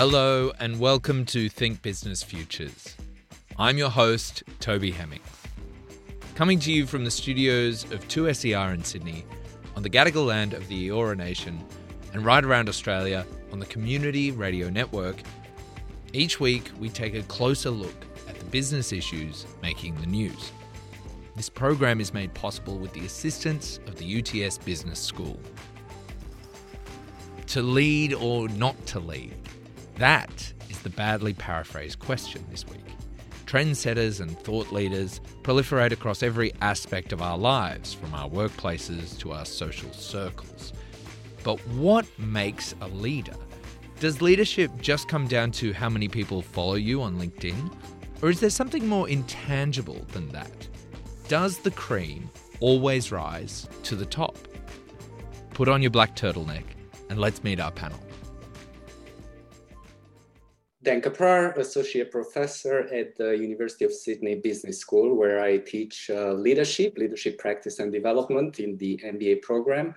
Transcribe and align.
Hello, 0.00 0.50
and 0.58 0.80
welcome 0.80 1.26
to 1.26 1.50
Think 1.50 1.82
Business 1.82 2.22
Futures. 2.22 2.96
I'm 3.58 3.76
your 3.76 3.90
host, 3.90 4.42
Toby 4.58 4.90
Hemming. 4.90 5.20
Coming 6.34 6.58
to 6.60 6.72
you 6.72 6.86
from 6.86 7.04
the 7.04 7.10
studios 7.10 7.84
of 7.92 8.08
2SER 8.08 8.72
in 8.72 8.82
Sydney, 8.82 9.26
on 9.76 9.82
the 9.82 9.90
Gadigal 9.90 10.24
land 10.24 10.54
of 10.54 10.66
the 10.68 10.88
Eora 10.88 11.18
Nation, 11.18 11.62
and 12.14 12.24
right 12.24 12.42
around 12.42 12.70
Australia 12.70 13.26
on 13.52 13.58
the 13.58 13.66
Community 13.66 14.30
Radio 14.30 14.70
Network, 14.70 15.16
each 16.14 16.40
week 16.40 16.70
we 16.78 16.88
take 16.88 17.14
a 17.14 17.22
closer 17.24 17.68
look 17.68 18.06
at 18.26 18.38
the 18.38 18.46
business 18.46 18.94
issues 18.94 19.44
making 19.60 19.96
the 19.96 20.06
news. 20.06 20.50
This 21.36 21.50
program 21.50 22.00
is 22.00 22.14
made 22.14 22.32
possible 22.32 22.78
with 22.78 22.94
the 22.94 23.04
assistance 23.04 23.80
of 23.86 23.96
the 23.96 24.18
UTS 24.18 24.56
Business 24.56 24.98
School. 24.98 25.38
To 27.48 27.60
lead 27.60 28.14
or 28.14 28.48
not 28.48 28.86
to 28.86 28.98
lead? 28.98 29.34
That 30.00 30.54
is 30.70 30.78
the 30.78 30.88
badly 30.88 31.34
paraphrased 31.34 31.98
question 31.98 32.42
this 32.50 32.66
week. 32.66 32.86
Trendsetters 33.44 34.22
and 34.22 34.30
thought 34.38 34.72
leaders 34.72 35.20
proliferate 35.42 35.92
across 35.92 36.22
every 36.22 36.54
aspect 36.62 37.12
of 37.12 37.20
our 37.20 37.36
lives, 37.36 37.92
from 37.92 38.14
our 38.14 38.26
workplaces 38.26 39.18
to 39.18 39.32
our 39.32 39.44
social 39.44 39.92
circles. 39.92 40.72
But 41.44 41.58
what 41.68 42.06
makes 42.18 42.74
a 42.80 42.88
leader? 42.88 43.34
Does 43.98 44.22
leadership 44.22 44.70
just 44.80 45.06
come 45.06 45.26
down 45.26 45.50
to 45.52 45.74
how 45.74 45.90
many 45.90 46.08
people 46.08 46.40
follow 46.40 46.76
you 46.76 47.02
on 47.02 47.18
LinkedIn? 47.18 47.70
Or 48.22 48.30
is 48.30 48.40
there 48.40 48.48
something 48.48 48.88
more 48.88 49.06
intangible 49.06 50.06
than 50.12 50.28
that? 50.32 50.66
Does 51.28 51.58
the 51.58 51.72
cream 51.72 52.30
always 52.60 53.12
rise 53.12 53.68
to 53.82 53.96
the 53.96 54.06
top? 54.06 54.38
Put 55.52 55.68
on 55.68 55.82
your 55.82 55.90
black 55.90 56.16
turtleneck 56.16 56.64
and 57.10 57.20
let's 57.20 57.44
meet 57.44 57.60
our 57.60 57.70
panel. 57.70 58.00
Dan 60.82 61.02
Caprar, 61.02 61.54
Associate 61.58 62.10
Professor 62.10 62.88
at 62.92 63.14
the 63.16 63.36
University 63.36 63.84
of 63.84 63.92
Sydney 63.92 64.36
Business 64.36 64.78
School, 64.78 65.14
where 65.14 65.42
I 65.42 65.58
teach 65.58 66.08
uh, 66.08 66.32
leadership, 66.32 66.96
leadership 66.96 67.38
practice 67.38 67.80
and 67.80 67.92
development 67.92 68.60
in 68.60 68.78
the 68.78 68.98
MBA 69.04 69.42
program. 69.42 69.94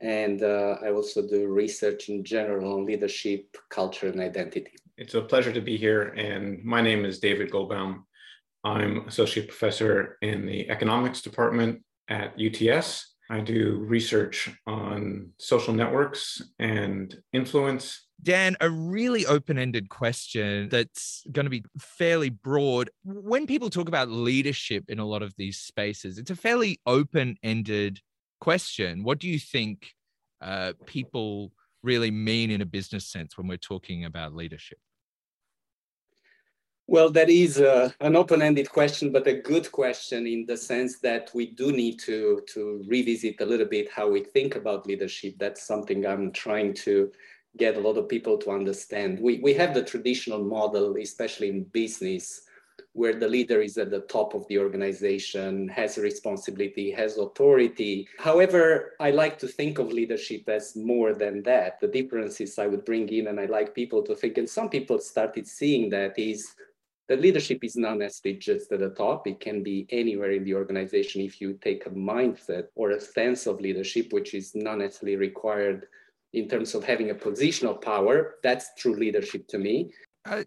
And 0.00 0.42
uh, 0.42 0.78
I 0.82 0.90
also 0.90 1.22
do 1.22 1.46
research 1.46 2.08
in 2.08 2.24
general 2.24 2.74
on 2.74 2.84
leadership, 2.84 3.56
culture, 3.70 4.08
and 4.08 4.20
identity. 4.20 4.74
It's 4.98 5.14
a 5.14 5.22
pleasure 5.22 5.52
to 5.52 5.60
be 5.60 5.76
here. 5.76 6.08
And 6.16 6.64
my 6.64 6.80
name 6.80 7.04
is 7.04 7.20
David 7.20 7.52
Goldbaum. 7.52 8.02
I'm 8.64 9.06
Associate 9.06 9.46
Professor 9.46 10.18
in 10.20 10.46
the 10.46 10.68
Economics 10.68 11.22
Department 11.22 11.82
at 12.08 12.34
UTS. 12.40 13.14
I 13.30 13.40
do 13.40 13.84
research 13.86 14.50
on 14.66 15.30
social 15.38 15.74
networks 15.74 16.42
and 16.58 17.16
influence 17.32 18.03
Dan, 18.22 18.56
a 18.60 18.70
really 18.70 19.26
open 19.26 19.58
ended 19.58 19.88
question 19.88 20.68
that's 20.70 21.24
going 21.30 21.44
to 21.44 21.50
be 21.50 21.64
fairly 21.78 22.30
broad. 22.30 22.88
When 23.04 23.46
people 23.46 23.68
talk 23.68 23.88
about 23.88 24.08
leadership 24.08 24.84
in 24.88 24.98
a 24.98 25.04
lot 25.04 25.22
of 25.22 25.34
these 25.36 25.58
spaces, 25.58 26.16
it's 26.16 26.30
a 26.30 26.36
fairly 26.36 26.80
open 26.86 27.36
ended 27.42 28.00
question. 28.40 29.04
What 29.04 29.18
do 29.18 29.28
you 29.28 29.38
think 29.38 29.92
uh, 30.40 30.72
people 30.86 31.52
really 31.82 32.10
mean 32.10 32.50
in 32.50 32.62
a 32.62 32.66
business 32.66 33.06
sense 33.06 33.36
when 33.36 33.46
we're 33.46 33.58
talking 33.58 34.04
about 34.06 34.34
leadership? 34.34 34.78
Well, 36.86 37.08
that 37.10 37.30
is 37.30 37.58
uh, 37.58 37.90
an 38.00 38.14
open-ended 38.14 38.70
question, 38.70 39.10
but 39.10 39.26
a 39.26 39.40
good 39.40 39.72
question 39.72 40.26
in 40.26 40.44
the 40.44 40.56
sense 40.56 40.98
that 40.98 41.30
we 41.32 41.46
do 41.46 41.72
need 41.72 41.98
to 42.00 42.42
to 42.48 42.84
revisit 42.86 43.40
a 43.40 43.46
little 43.46 43.66
bit 43.66 43.90
how 43.90 44.10
we 44.10 44.20
think 44.20 44.54
about 44.54 44.86
leadership. 44.86 45.36
That's 45.38 45.66
something 45.66 46.04
I'm 46.04 46.30
trying 46.30 46.74
to 46.84 47.10
get 47.56 47.76
a 47.76 47.80
lot 47.80 47.96
of 47.96 48.08
people 48.08 48.36
to 48.38 48.50
understand. 48.50 49.20
We, 49.20 49.38
we 49.38 49.54
have 49.54 49.74
the 49.74 49.82
traditional 49.82 50.42
model, 50.42 50.96
especially 50.96 51.48
in 51.48 51.64
business, 51.64 52.42
where 52.92 53.14
the 53.14 53.28
leader 53.28 53.60
is 53.60 53.76
at 53.76 53.90
the 53.90 54.00
top 54.02 54.34
of 54.34 54.46
the 54.48 54.58
organization, 54.58 55.68
has 55.68 55.98
responsibility, 55.98 56.90
has 56.92 57.18
authority. 57.18 58.08
However, 58.18 58.92
I 59.00 59.10
like 59.10 59.38
to 59.40 59.48
think 59.48 59.78
of 59.78 59.92
leadership 59.92 60.48
as 60.48 60.76
more 60.76 61.12
than 61.12 61.42
that. 61.42 61.80
The 61.80 61.88
differences 61.88 62.58
I 62.58 62.66
would 62.66 62.84
bring 62.84 63.08
in, 63.08 63.26
and 63.28 63.40
I 63.40 63.46
like 63.46 63.74
people 63.74 64.02
to 64.04 64.14
think, 64.14 64.38
and 64.38 64.48
some 64.48 64.68
people 64.68 64.98
started 64.98 65.46
seeing 65.46 65.90
that 65.90 66.18
is 66.18 66.54
that 67.08 67.20
leadership 67.20 67.62
is 67.62 67.76
not 67.76 67.98
necessarily 67.98 68.38
just 68.38 68.72
at 68.72 68.80
the 68.80 68.90
top. 68.90 69.26
It 69.26 69.38
can 69.38 69.62
be 69.62 69.86
anywhere 69.90 70.32
in 70.32 70.44
the 70.44 70.54
organization 70.54 71.20
if 71.20 71.40
you 71.40 71.58
take 71.60 71.86
a 71.86 71.90
mindset 71.90 72.68
or 72.76 72.92
a 72.92 73.00
sense 73.00 73.46
of 73.46 73.60
leadership, 73.60 74.12
which 74.12 74.34
is 74.34 74.54
not 74.54 74.78
necessarily 74.78 75.16
required 75.16 75.86
in 76.34 76.48
terms 76.48 76.74
of 76.74 76.84
having 76.84 77.10
a 77.10 77.14
positional 77.14 77.80
power. 77.80 78.36
That's 78.42 78.70
true 78.76 78.94
leadership 78.94 79.46
to 79.48 79.58
me. 79.58 79.92
Uh, 80.24 80.44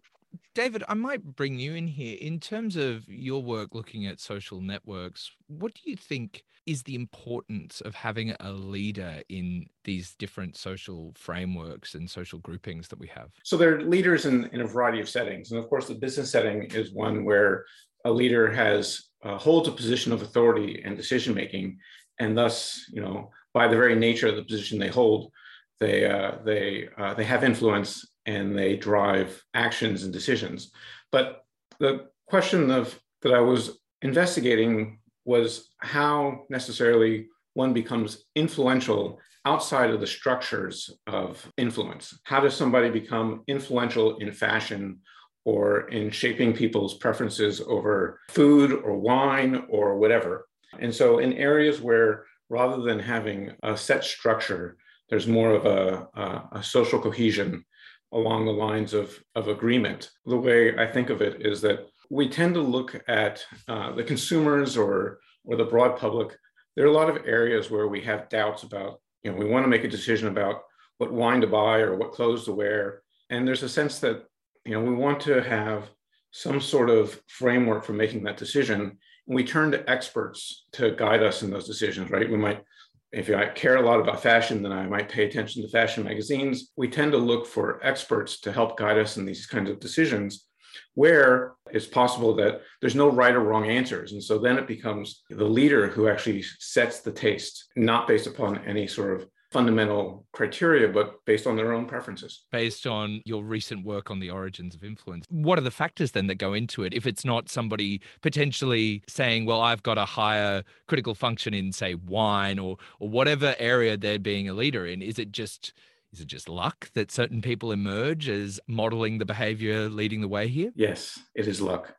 David, 0.53 0.84
I 0.88 0.94
might 0.94 1.24
bring 1.24 1.58
you 1.58 1.75
in 1.75 1.88
here. 1.88 2.18
In 2.20 2.40
terms 2.40 2.75
of 2.75 3.08
your 3.08 3.42
work 3.42 3.74
looking 3.74 4.08
at 4.08 4.20
social 4.20 4.59
networks, 4.59 5.31
what 5.48 5.74
do 5.74 5.90
you 5.90 5.96
think 5.96 6.44
is 6.66 6.84
the 6.84 6.96
importance 6.96 7.80
of 7.81 7.96
having 7.96 8.36
a 8.42 8.52
leader 8.52 9.22
in 9.30 9.66
these 9.86 10.16
different 10.20 10.58
social 10.58 11.14
frameworks 11.16 11.96
and 11.96 12.09
social 12.09 12.40
groupings 12.40 12.90
that 12.90 13.00
we 13.00 13.08
have? 13.08 13.30
So 13.44 13.56
there 13.56 13.75
are 13.75 13.81
leaders 13.81 14.25
in, 14.25 14.46
in 14.52 14.62
a 14.62 14.68
variety 14.68 15.00
of 15.00 15.08
settings. 15.08 15.52
And 15.52 15.64
of 15.64 15.69
course, 15.69 15.88
the 15.88 15.96
business 15.96 16.31
setting 16.31 16.64
is 16.64 16.92
one 16.92 17.24
where 17.24 17.66
a 18.04 18.12
leader 18.12 18.52
has 18.52 19.09
uh, 19.24 19.38
holds 19.38 19.68
a 19.68 19.72
position 19.72 20.12
of 20.12 20.22
authority 20.22 20.81
and 20.84 20.98
decision 20.98 21.34
making. 21.34 21.78
And 22.19 22.38
thus, 22.38 22.86
you 22.92 23.02
know, 23.02 23.31
by 23.54 23.68
the 23.68 23.75
very 23.75 23.96
nature 23.96 24.28
of 24.28 24.36
the 24.36 24.44
position 24.44 24.78
they 24.78 24.88
hold, 24.90 25.31
they 25.80 26.06
uh, 26.06 26.34
they 26.44 26.90
uh, 26.98 27.14
they 27.14 27.24
have 27.24 27.44
influence 27.44 28.08
and 28.26 28.58
they 28.58 28.76
drive 28.76 29.44
actions 29.54 30.04
and 30.04 30.12
decisions. 30.12 30.72
But 31.12 31.46
the 31.80 32.08
question 32.28 32.72
of 32.72 33.00
that 33.22 33.34
I 33.34 33.40
was 33.40 33.80
investigating 34.02 35.00
was 35.26 35.70
how 35.80 36.46
necessarily 36.50 37.28
one 37.54 37.74
becomes 37.74 38.26
influential 38.36 39.20
outside 39.46 39.90
of 39.90 40.02
the 40.02 40.08
structures 40.08 40.92
of 41.08 41.52
influence. 41.58 42.20
How 42.24 42.40
does 42.40 42.56
somebody 42.56 42.90
become 42.90 43.44
influential 43.48 44.18
in 44.18 44.32
fashion 44.32 45.00
or 45.46 45.88
in 45.90 46.12
shaping 46.12 46.54
people's 46.54 46.96
preferences 46.96 47.62
over 47.62 48.20
food 48.30 48.74
or 48.74 48.98
wine 48.98 49.66
or 49.70 49.98
whatever? 49.98 50.48
And 50.80 50.94
so, 50.94 51.20
in 51.20 51.34
areas 51.34 51.82
where 51.82 52.26
rather 52.50 52.82
than 52.82 53.00
having 53.00 53.52
a 53.64 53.76
set 53.76 54.04
structure, 54.04 54.78
there's 55.09 55.28
more 55.28 55.51
of 55.51 55.66
a, 55.66 56.07
a, 56.19 56.59
a 56.59 56.63
social 56.63 57.00
cohesion 57.00 57.63
along 58.12 58.45
the 58.45 58.51
lines 58.51 58.94
of, 58.94 59.18
of 59.35 59.47
agreement. 59.47 60.12
The 60.25 60.38
way 60.38 60.78
I 60.78 60.88
think 60.88 61.09
of 61.09 61.22
it 61.22 61.45
is 61.45 61.62
that 61.62 61.88
we 62.09 62.29
tend 62.29 62.53
to 62.53 62.62
look 62.62 63.01
at 63.07 63.44
uh, 63.68 63.91
the 63.94 64.03
consumers 64.03 64.78
or, 64.78 65.19
or 65.44 65.57
the 65.57 65.66
broad 65.66 65.97
public. 65.97 66.38
There 66.75 66.85
are 66.85 66.90
a 66.90 66.94
lot 66.94 67.09
of 67.09 67.25
areas 67.25 67.69
where 67.69 67.88
we 67.88 68.01
have 68.01 68.29
doubts 68.29 68.63
about, 68.63 69.01
you 69.23 69.31
know, 69.31 69.38
we 69.38 69.45
want 69.45 69.66
to 69.66 69.69
make 69.69 69.84
a 69.84 69.90
decision 69.90 70.28
about 70.29 70.62
what 71.00 71.12
wine 71.12 71.41
to 71.41 71.47
buy 71.47 71.79
or 71.79 71.95
what 71.97 72.13
clothes 72.13 72.45
to 72.45 72.53
wear. 72.53 73.01
And 73.29 73.47
there's 73.47 73.63
a 73.63 73.69
sense 73.69 74.00
that, 74.00 74.24
you 74.63 74.74
know, 74.74 74.81
we 74.81 74.95
want 74.95 75.19
to 75.22 75.41
have 75.41 75.89
some 76.31 76.62
sort 76.62 76.89
of 76.89 77.19
framework 77.28 77.84
for 77.84 77.94
making 77.94 78.24
that 78.24 78.38
decision. 78.38 78.81
And 78.81 79.35
we 79.35 79.44
turn 79.44 79.72
to 79.72 79.89
experts 79.89 80.66
to 80.74 80.91
guide 80.91 81.24
us 81.24 81.44
in 81.44 81.50
those 81.50 81.68
decisions, 81.68 82.09
right? 82.09 82.29
We 82.29 82.38
might 82.38 82.63
if 83.12 83.29
I 83.29 83.47
care 83.47 83.78
a 83.78 83.81
lot 83.81 84.00
about 84.00 84.22
fashion, 84.22 84.62
then 84.62 84.72
I 84.72 84.85
might 84.85 85.09
pay 85.09 85.25
attention 85.25 85.62
to 85.62 85.69
fashion 85.69 86.03
magazines. 86.03 86.72
We 86.75 86.90
tend 86.90 87.13
to 87.13 87.18
look 87.18 87.45
for 87.45 87.79
experts 87.84 88.41
to 88.41 88.51
help 88.51 88.78
guide 88.78 88.97
us 88.97 89.18
in 89.18 89.25
these 89.25 89.45
kinds 89.45 89.69
of 89.69 89.79
decisions 89.79 90.45
where 90.94 91.54
it's 91.71 91.86
possible 91.86 92.36
that 92.36 92.62
there's 92.81 92.95
no 92.95 93.09
right 93.09 93.33
or 93.33 93.39
wrong 93.39 93.68
answers. 93.69 94.12
And 94.12 94.24
so 94.24 94.38
then 94.38 94.57
it 94.57 94.68
becomes 94.68 95.24
the 95.30 95.45
leader 95.45 95.88
who 95.88 96.07
actually 96.07 96.44
sets 96.59 97.01
the 97.01 97.12
taste, 97.12 97.71
not 97.75 98.07
based 98.07 98.27
upon 98.27 98.65
any 98.65 98.88
sort 98.88 99.19
of 99.21 99.27
fundamental 99.52 100.26
criteria, 100.34 100.88
but 100.88 101.24
based 101.26 101.48
on 101.48 101.56
their 101.56 101.74
own 101.74 101.86
preferences. 101.86 102.46
Based 102.52 102.86
on 102.86 103.22
your 103.26 103.44
recent 103.44 103.86
work 103.86 104.12
on 104.12 104.20
the 104.20 104.30
origins 104.30 104.76
of 104.76 104.84
influence, 104.84 105.26
what 105.30 105.58
are 105.58 105.64
the 105.64 105.72
factors 105.72 106.12
then 106.12 106.28
that 106.28 106.36
go 106.36 106.54
into 106.54 106.84
it? 106.84 106.94
If 106.94 107.08
it's 107.08 107.24
not 107.24 107.50
somebody 107.50 108.02
potentially 108.22 109.04
saying, 109.08 109.46
well, 109.46 109.62
I've 109.62 109.84
got 109.84 109.98
a 109.98 110.06
higher 110.06 110.64
critical 110.88 111.16
function 111.16 111.54
in, 111.54 111.72
say, 111.72 111.96
wine 111.96 112.60
or 112.60 112.78
or 113.00 113.10
whatever 113.10 113.56
area 113.60 113.98
they're 113.98 114.20
being 114.20 114.50
a 114.50 114.54
leader 114.54 114.86
in, 114.86 115.02
is 115.02 115.20
it 115.20 115.32
just 115.32 115.74
is 116.14 116.22
it 116.22 116.28
just 116.28 116.50
luck 116.50 116.90
that 116.94 117.12
certain 117.12 117.42
people 117.42 117.72
emerge 117.72 118.30
as 118.30 118.60
modeling 118.68 119.18
the 119.18 119.26
behavior 119.26 119.90
leading 119.90 120.22
the 120.22 120.28
way 120.28 120.48
here? 120.48 120.72
Yes, 120.76 121.20
it 121.36 121.48
is 121.48 121.62
luck 121.62 121.94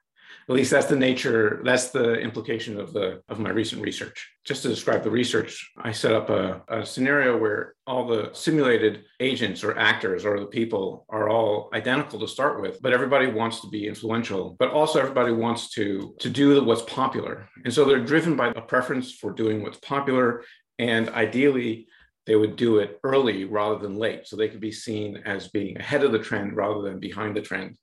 at 0.49 0.55
least 0.55 0.71
that's 0.71 0.87
the 0.87 0.97
nature 0.97 1.61
that's 1.65 1.91
the 1.91 2.15
implication 2.15 2.81
of 2.81 2.93
the 2.93 3.23
of 3.29 3.39
my 3.39 3.51
recent 3.51 3.83
research 3.83 4.31
just 4.45 4.63
to 4.63 4.69
describe 4.69 5.03
the 5.03 5.11
research 5.11 5.71
i 5.79 5.93
set 5.93 6.13
up 6.13 6.31
a, 6.31 6.63
a, 6.69 6.87
scenario 6.87 7.37
where 7.37 7.75
all 7.87 8.07
the 8.07 8.31
simulated 8.33 9.05
agents 9.21 9.63
or 9.63 9.79
actors 9.79 10.25
or 10.25 10.41
the 10.41 10.47
people 10.47 11.05
are 11.09 11.29
all 11.29 11.69
identical 11.75 12.19
to 12.19 12.29
start 12.29 12.61
with 12.61 12.81
but 12.81 12.93
everybody 12.93 13.27
wants 13.27 13.61
to 13.61 13.69
be 13.69 13.87
influential 13.87 14.57
but 14.59 14.71
also 14.71 14.99
everybody 14.99 15.33
wants 15.33 15.71
to 15.71 16.15
to 16.19 16.31
do 16.31 16.63
what's 16.65 16.83
popular 16.83 17.49
and 17.65 17.73
so 17.73 17.85
they're 17.85 18.05
driven 18.05 18.37
by 18.37 18.49
a 18.49 18.61
preference 18.61 19.13
for 19.13 19.33
doing 19.33 19.63
what's 19.63 19.79
popular 19.79 20.43
and 20.79 21.09
ideally 21.11 21.89
they 22.29 22.37
would 22.37 22.57
do 22.57 22.79
it 22.79 23.01
early 23.05 23.45
rather 23.47 23.79
than 23.79 23.97
late. 23.97 24.27
So 24.27 24.37
they 24.37 24.51
could 24.51 24.61
be 24.61 24.71
seen 24.71 25.23
as 25.25 25.49
being 25.49 25.79
ahead 25.79 26.05
of 26.05 26.13
the 26.13 26.19
trend 26.19 26.55
rather 26.55 26.83
than 26.83 27.01
behind 27.01 27.35
the 27.35 27.41
trend. 27.41 27.79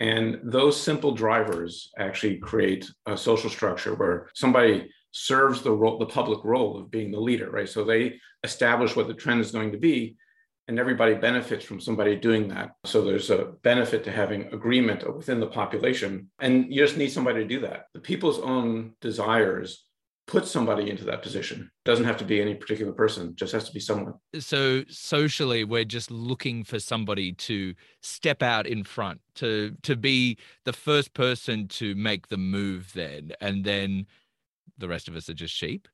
And 0.00 0.40
those 0.42 0.80
simple 0.80 1.12
drivers 1.12 1.90
actually 1.96 2.38
create 2.38 2.90
a 3.06 3.16
social 3.16 3.50
structure 3.50 3.94
where 3.94 4.28
somebody 4.34 4.90
serves 5.12 5.62
the 5.62 5.70
role, 5.70 5.98
the 5.98 6.06
public 6.06 6.42
role 6.44 6.78
of 6.78 6.90
being 6.90 7.10
the 7.10 7.20
leader, 7.20 7.50
right? 7.50 7.68
So 7.68 7.84
they 7.84 8.18
establish 8.42 8.96
what 8.96 9.06
the 9.06 9.14
trend 9.14 9.40
is 9.40 9.52
going 9.52 9.72
to 9.72 9.78
be, 9.78 10.16
and 10.68 10.78
everybody 10.78 11.14
benefits 11.14 11.64
from 11.64 11.80
somebody 11.80 12.16
doing 12.16 12.48
that. 12.48 12.70
So 12.84 13.02
there's 13.02 13.30
a 13.30 13.52
benefit 13.62 14.04
to 14.04 14.12
having 14.12 14.52
agreement 14.54 15.04
within 15.14 15.38
the 15.38 15.46
population, 15.46 16.30
and 16.40 16.72
you 16.72 16.80
just 16.82 16.96
need 16.96 17.12
somebody 17.12 17.40
to 17.40 17.48
do 17.48 17.60
that. 17.60 17.86
The 17.94 18.00
people's 18.00 18.40
own 18.40 18.92
desires 19.00 19.84
put 20.26 20.46
somebody 20.46 20.88
into 20.88 21.04
that 21.04 21.22
position. 21.22 21.60
It 21.60 21.88
doesn't 21.88 22.04
have 22.04 22.16
to 22.18 22.24
be 22.24 22.40
any 22.40 22.54
particular 22.54 22.92
person, 22.92 23.34
just 23.34 23.52
has 23.52 23.64
to 23.64 23.72
be 23.72 23.80
someone. 23.80 24.14
So 24.38 24.84
socially 24.88 25.64
we're 25.64 25.84
just 25.84 26.10
looking 26.10 26.64
for 26.64 26.78
somebody 26.78 27.32
to 27.32 27.74
step 28.00 28.42
out 28.42 28.66
in 28.66 28.84
front, 28.84 29.20
to 29.36 29.76
to 29.82 29.96
be 29.96 30.38
the 30.64 30.72
first 30.72 31.12
person 31.14 31.68
to 31.68 31.94
make 31.94 32.28
the 32.28 32.36
move 32.36 32.92
then 32.94 33.32
and 33.40 33.64
then 33.64 34.06
the 34.78 34.88
rest 34.88 35.08
of 35.08 35.16
us 35.16 35.28
are 35.28 35.34
just 35.34 35.54
sheep. 35.54 35.88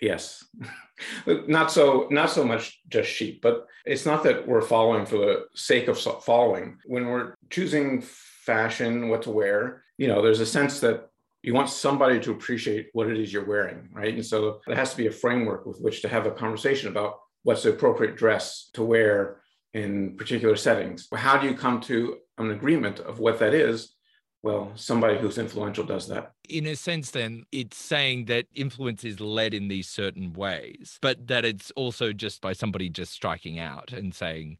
Yes. 0.00 0.44
not 1.26 1.72
so 1.72 2.06
not 2.10 2.30
so 2.30 2.44
much 2.44 2.80
just 2.88 3.10
sheep, 3.10 3.42
but 3.42 3.66
it's 3.84 4.06
not 4.06 4.22
that 4.24 4.46
we're 4.46 4.62
following 4.62 5.06
for 5.06 5.16
the 5.16 5.46
sake 5.54 5.88
of 5.88 5.98
following. 5.98 6.78
When 6.84 7.06
we're 7.06 7.34
choosing 7.50 8.02
fashion, 8.02 9.08
what 9.08 9.22
to 9.22 9.30
wear, 9.30 9.82
you 9.96 10.08
know, 10.08 10.22
there's 10.22 10.40
a 10.40 10.46
sense 10.46 10.80
that 10.80 11.10
you 11.48 11.54
want 11.54 11.70
somebody 11.70 12.20
to 12.20 12.30
appreciate 12.30 12.90
what 12.92 13.08
it 13.08 13.18
is 13.18 13.32
you're 13.32 13.42
wearing, 13.42 13.88
right? 13.94 14.12
And 14.12 14.24
so 14.24 14.60
there 14.66 14.76
has 14.76 14.90
to 14.90 14.98
be 14.98 15.06
a 15.06 15.10
framework 15.10 15.64
with 15.64 15.80
which 15.80 16.02
to 16.02 16.08
have 16.08 16.26
a 16.26 16.30
conversation 16.30 16.90
about 16.90 17.20
what's 17.42 17.62
the 17.62 17.70
appropriate 17.70 18.16
dress 18.16 18.68
to 18.74 18.82
wear 18.82 19.40
in 19.72 20.14
particular 20.18 20.56
settings. 20.56 21.08
How 21.10 21.38
do 21.38 21.48
you 21.48 21.54
come 21.54 21.80
to 21.92 22.18
an 22.36 22.50
agreement 22.50 23.00
of 23.00 23.18
what 23.18 23.38
that 23.38 23.54
is? 23.54 23.94
Well, 24.42 24.72
somebody 24.74 25.16
who's 25.16 25.38
influential 25.38 25.84
does 25.84 26.06
that. 26.08 26.32
In 26.50 26.66
a 26.66 26.76
sense, 26.76 27.12
then, 27.12 27.44
it's 27.50 27.78
saying 27.78 28.26
that 28.26 28.44
influence 28.54 29.02
is 29.02 29.18
led 29.18 29.54
in 29.54 29.68
these 29.68 29.88
certain 29.88 30.34
ways, 30.34 30.98
but 31.00 31.28
that 31.28 31.46
it's 31.46 31.70
also 31.76 32.12
just 32.12 32.42
by 32.42 32.52
somebody 32.52 32.90
just 32.90 33.12
striking 33.12 33.58
out 33.58 33.90
and 33.90 34.14
saying, 34.14 34.58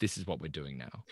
this 0.00 0.18
is 0.18 0.26
what 0.26 0.40
we're 0.40 0.48
doing 0.48 0.78
now. 0.78 1.04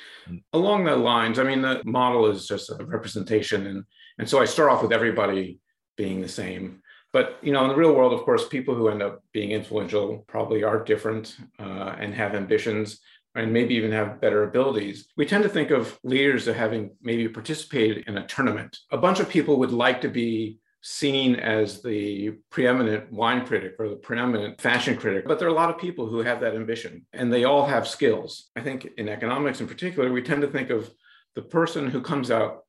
Along 0.53 0.85
the 0.85 0.97
lines, 0.97 1.38
I 1.38 1.44
mean, 1.44 1.62
the 1.62 1.83
model 1.85 2.27
is 2.27 2.47
just 2.47 2.71
a 2.71 2.85
representation. 2.85 3.67
And, 3.67 3.85
and 4.19 4.29
so 4.29 4.41
I 4.41 4.44
start 4.44 4.71
off 4.71 4.83
with 4.83 4.93
everybody 4.93 5.61
being 5.97 6.21
the 6.21 6.29
same. 6.29 6.83
But 7.12 7.38
you 7.43 7.53
know, 7.53 7.62
in 7.62 7.71
the 7.71 7.77
real 7.77 7.94
world, 7.94 8.12
of 8.12 8.21
course, 8.25 8.47
people 8.49 8.75
who 8.75 8.88
end 8.88 9.03
up 9.03 9.23
being 9.33 9.50
influential 9.50 10.25
probably 10.29 10.65
are 10.65 10.85
different 10.85 11.37
uh, 11.59 11.94
and 11.99 12.15
have 12.15 12.35
ambitions 12.35 13.00
and 13.35 13.53
maybe 13.53 13.75
even 13.75 13.93
have 13.93 14.21
better 14.21 14.44
abilities. 14.44 15.09
We 15.17 15.27
tend 15.27 15.44
to 15.44 15.50
think 15.50 15.71
of 15.71 15.99
leaders 16.03 16.49
as 16.49 16.56
having 16.56 16.91
maybe 17.03 17.29
participated 17.29 18.05
in 18.06 18.19
a 18.19 18.27
tournament. 18.27 18.77
A 18.91 18.99
bunch 18.99 19.21
of 19.21 19.29
people 19.29 19.59
would 19.59 19.73
like 19.73 20.00
to 20.03 20.09
be 20.09 20.59
seen 20.82 21.34
as 21.37 21.82
the 21.82 22.31
preeminent 22.50 23.12
wine 23.12 23.44
critic 23.44 23.75
or 23.78 23.88
the 23.88 23.96
preeminent 23.96 24.61
fashion 24.61 24.96
critic, 24.96 25.25
but 25.26 25.38
there 25.38 25.49
are 25.49 25.50
a 25.50 25.55
lot 25.55 25.70
of 25.70 25.78
people 25.78 26.06
who 26.06 26.20
have 26.20 26.40
that 26.40 26.55
ambition 26.55 27.05
and 27.12 27.32
they 27.32 27.44
all 27.44 27.67
have 27.67 27.88
skills. 27.88 28.50
I 28.55 28.61
think 28.61 28.87
in 28.96 29.08
economics 29.08 29.61
in 29.61 29.67
particular, 29.67 30.12
we 30.12 30.23
tend 30.23 30.43
to 30.43 30.49
think 30.49 30.70
of 30.70 30.90
the 31.34 31.43
person 31.43 31.88
who 31.88 32.00
comes 32.00 32.31
out 32.31 32.64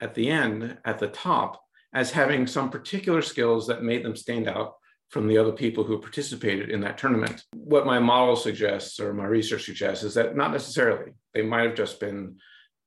at 0.00 0.14
the 0.14 0.30
end, 0.30 0.76
at 0.84 0.98
the 0.98 1.08
top, 1.08 1.62
as 1.94 2.10
having 2.10 2.46
some 2.46 2.70
particular 2.70 3.22
skills 3.22 3.66
that 3.66 3.82
made 3.82 4.04
them 4.04 4.16
stand 4.16 4.48
out 4.48 4.74
from 5.10 5.28
the 5.28 5.36
other 5.36 5.52
people 5.52 5.84
who 5.84 6.00
participated 6.00 6.70
in 6.70 6.80
that 6.80 6.96
tournament. 6.96 7.44
What 7.54 7.84
my 7.84 7.98
model 7.98 8.34
suggests 8.34 8.98
or 8.98 9.12
my 9.12 9.26
research 9.26 9.66
suggests 9.66 10.04
is 10.04 10.14
that 10.14 10.36
not 10.36 10.52
necessarily. 10.52 11.12
They 11.34 11.42
might 11.42 11.66
have 11.66 11.74
just 11.74 12.00
been 12.00 12.36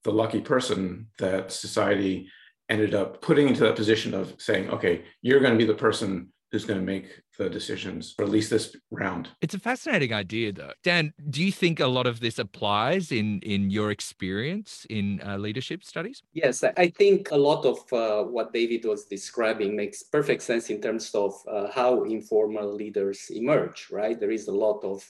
the 0.04 0.12
lucky 0.12 0.42
person 0.42 1.08
that 1.20 1.52
society 1.52 2.30
ended 2.70 2.96
up 2.96 3.22
putting 3.22 3.48
into 3.48 3.62
that 3.62 3.76
position 3.76 4.14
of 4.14 4.34
saying, 4.38 4.70
okay, 4.70 5.04
you're 5.22 5.40
going 5.40 5.54
to 5.54 5.58
be 5.58 5.66
the 5.66 5.74
person 5.74 6.30
who's 6.52 6.66
going 6.66 6.80
to 6.80 6.86
make 6.86 7.22
the 7.38 7.50
decisions 7.50 8.14
for 8.16 8.24
at 8.24 8.30
least 8.30 8.50
this 8.50 8.76
round. 8.90 9.30
It's 9.42 9.54
a 9.54 9.60
fascinating 9.60 10.14
idea, 10.14 10.54
though. 10.54 10.72
Dan, 10.84 11.14
do 11.30 11.44
you 11.44 11.52
think 11.52 11.80
a 11.80 11.88
lot 11.88 12.08
of 12.08 12.20
this 12.20 12.40
applies 12.40 13.12
in 13.12 13.42
in 13.42 13.70
your 13.70 13.92
experience 13.92 14.86
in 14.90 15.22
uh, 15.26 15.38
leadership 15.38 15.84
studies? 15.84 16.24
Yes, 16.34 16.64
I 16.64 16.88
think 16.90 17.32
a 17.32 17.38
lot 17.38 17.66
of 17.66 17.78
uh, 17.92 18.24
what 18.24 18.54
David 18.54 18.86
was 18.86 19.06
describing 19.06 19.76
makes 19.76 20.04
perfect 20.04 20.44
sense 20.44 20.70
in 20.70 20.80
terms 20.82 21.14
of 21.14 21.34
uh, 21.52 21.68
how 21.72 22.04
informal 22.04 22.74
leaders 22.74 23.30
emerge. 23.30 23.88
Right, 23.92 24.18
there 24.18 24.32
is 24.32 24.48
a 24.48 24.56
lot 24.66 24.84
of 24.84 25.04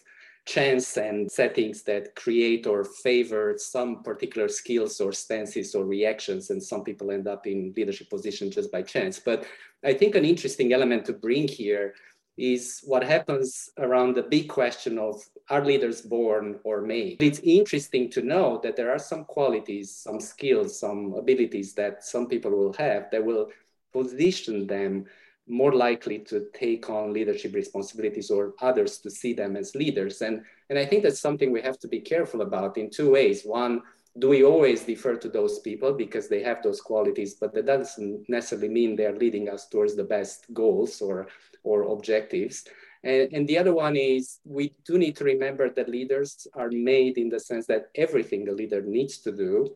chance 0.45 0.97
and 0.97 1.31
settings 1.31 1.81
that 1.83 2.15
create 2.15 2.67
or 2.67 2.83
favor 2.83 3.55
some 3.57 4.03
particular 4.03 4.47
skills 4.47 5.01
or 5.01 5.11
stances 5.11 5.73
or 5.73 5.85
reactions 5.85 6.51
and 6.51 6.61
some 6.61 6.83
people 6.83 7.11
end 7.11 7.27
up 7.27 7.47
in 7.47 7.73
leadership 7.75 8.09
positions 8.09 8.53
just 8.55 8.71
by 8.71 8.81
chance. 8.81 9.19
But 9.19 9.45
i 9.83 9.93
think 9.93 10.15
an 10.15 10.25
interesting 10.25 10.73
element 10.73 11.05
to 11.05 11.13
bring 11.13 11.47
here 11.47 11.93
is 12.37 12.81
what 12.85 13.03
happens 13.03 13.69
around 13.77 14.15
the 14.15 14.23
big 14.23 14.49
question 14.49 14.97
of 14.97 15.23
are 15.49 15.63
leaders 15.63 16.01
born 16.01 16.59
or 16.63 16.81
made? 16.81 17.21
It's 17.21 17.39
interesting 17.39 18.09
to 18.11 18.21
know 18.21 18.59
that 18.61 18.75
there 18.75 18.91
are 18.91 18.99
some 18.99 19.23
qualities 19.25 19.89
some 19.95 20.19
skills 20.19 20.79
some 20.79 21.13
abilities 21.13 21.73
that 21.75 22.03
some 22.03 22.27
people 22.27 22.51
will 22.51 22.73
have 22.73 23.09
that 23.11 23.23
will 23.23 23.49
position 23.93 24.67
them 24.67 25.05
more 25.47 25.73
likely 25.73 26.19
to 26.19 26.47
take 26.53 26.89
on 26.89 27.13
leadership 27.13 27.53
responsibilities 27.53 28.31
or 28.31 28.53
others 28.61 28.97
to 28.99 29.09
see 29.09 29.33
them 29.33 29.55
as 29.55 29.75
leaders. 29.75 30.21
And, 30.21 30.43
and 30.69 30.79
I 30.79 30.85
think 30.85 31.03
that's 31.03 31.19
something 31.19 31.51
we 31.51 31.61
have 31.61 31.79
to 31.79 31.87
be 31.87 31.99
careful 31.99 32.41
about 32.41 32.77
in 32.77 32.89
two 32.89 33.11
ways. 33.11 33.43
One, 33.43 33.81
do 34.17 34.29
we 34.29 34.43
always 34.43 34.83
defer 34.83 35.17
to 35.17 35.29
those 35.29 35.59
people 35.59 35.93
because 35.93 36.27
they 36.29 36.41
have 36.41 36.63
those 36.63 36.81
qualities, 36.81 37.35
but 37.35 37.53
that 37.53 37.65
doesn't 37.65 38.25
necessarily 38.29 38.69
mean 38.69 38.95
they're 38.95 39.17
leading 39.17 39.49
us 39.49 39.67
towards 39.67 39.95
the 39.95 40.03
best 40.03 40.45
goals 40.53 41.01
or, 41.01 41.27
or 41.63 41.93
objectives. 41.93 42.63
And, 43.03 43.31
and 43.33 43.47
the 43.47 43.57
other 43.57 43.73
one 43.73 43.95
is 43.95 44.39
we 44.45 44.73
do 44.85 44.97
need 44.97 45.15
to 45.17 45.25
remember 45.25 45.69
that 45.69 45.89
leaders 45.89 46.47
are 46.55 46.71
made 46.71 47.17
in 47.17 47.29
the 47.29 47.39
sense 47.39 47.67
that 47.67 47.89
everything 47.95 48.47
a 48.47 48.51
leader 48.51 48.81
needs 48.81 49.19
to 49.19 49.31
do 49.31 49.75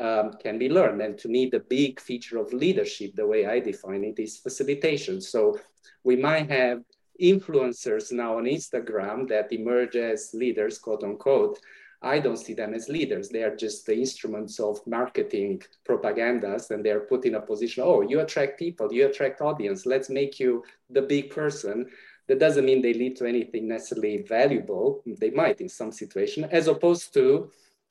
um, 0.00 0.32
can 0.42 0.58
be 0.58 0.68
learned. 0.68 1.02
And 1.02 1.18
to 1.18 1.28
me, 1.28 1.46
the 1.46 1.60
big 1.60 2.00
feature 2.00 2.38
of 2.38 2.52
leadership, 2.52 3.14
the 3.14 3.26
way 3.26 3.46
I 3.46 3.60
define 3.60 4.02
it, 4.04 4.18
is 4.18 4.38
facilitation. 4.38 5.20
So 5.20 5.60
we 6.02 6.16
might 6.16 6.50
have 6.50 6.82
influencers 7.22 8.10
now 8.10 8.38
on 8.38 8.44
Instagram 8.44 9.28
that 9.28 9.52
emerge 9.52 9.96
as 9.96 10.30
leaders, 10.32 10.78
quote 10.78 11.04
unquote. 11.04 11.58
I 12.02 12.18
don't 12.18 12.38
see 12.38 12.54
them 12.54 12.72
as 12.72 12.88
leaders. 12.88 13.28
They 13.28 13.42
are 13.42 13.54
just 13.54 13.84
the 13.84 13.94
instruments 13.94 14.58
of 14.58 14.80
marketing 14.86 15.62
propagandas, 15.86 16.70
and 16.70 16.82
they're 16.82 17.00
put 17.00 17.26
in 17.26 17.34
a 17.34 17.42
position. 17.42 17.82
Oh, 17.86 18.00
you 18.00 18.20
attract 18.20 18.58
people, 18.58 18.90
you 18.90 19.06
attract 19.06 19.42
audience. 19.42 19.84
Let's 19.84 20.08
make 20.08 20.40
you 20.40 20.64
the 20.88 21.02
big 21.02 21.28
person. 21.28 21.86
That 22.26 22.38
doesn't 22.38 22.64
mean 22.64 22.80
they 22.80 22.94
lead 22.94 23.16
to 23.16 23.26
anything 23.26 23.68
necessarily 23.68 24.22
valuable. 24.22 25.02
They 25.04 25.30
might 25.30 25.60
in 25.60 25.68
some 25.68 25.92
situation, 25.92 26.44
as 26.44 26.68
opposed 26.68 27.12
to 27.14 27.50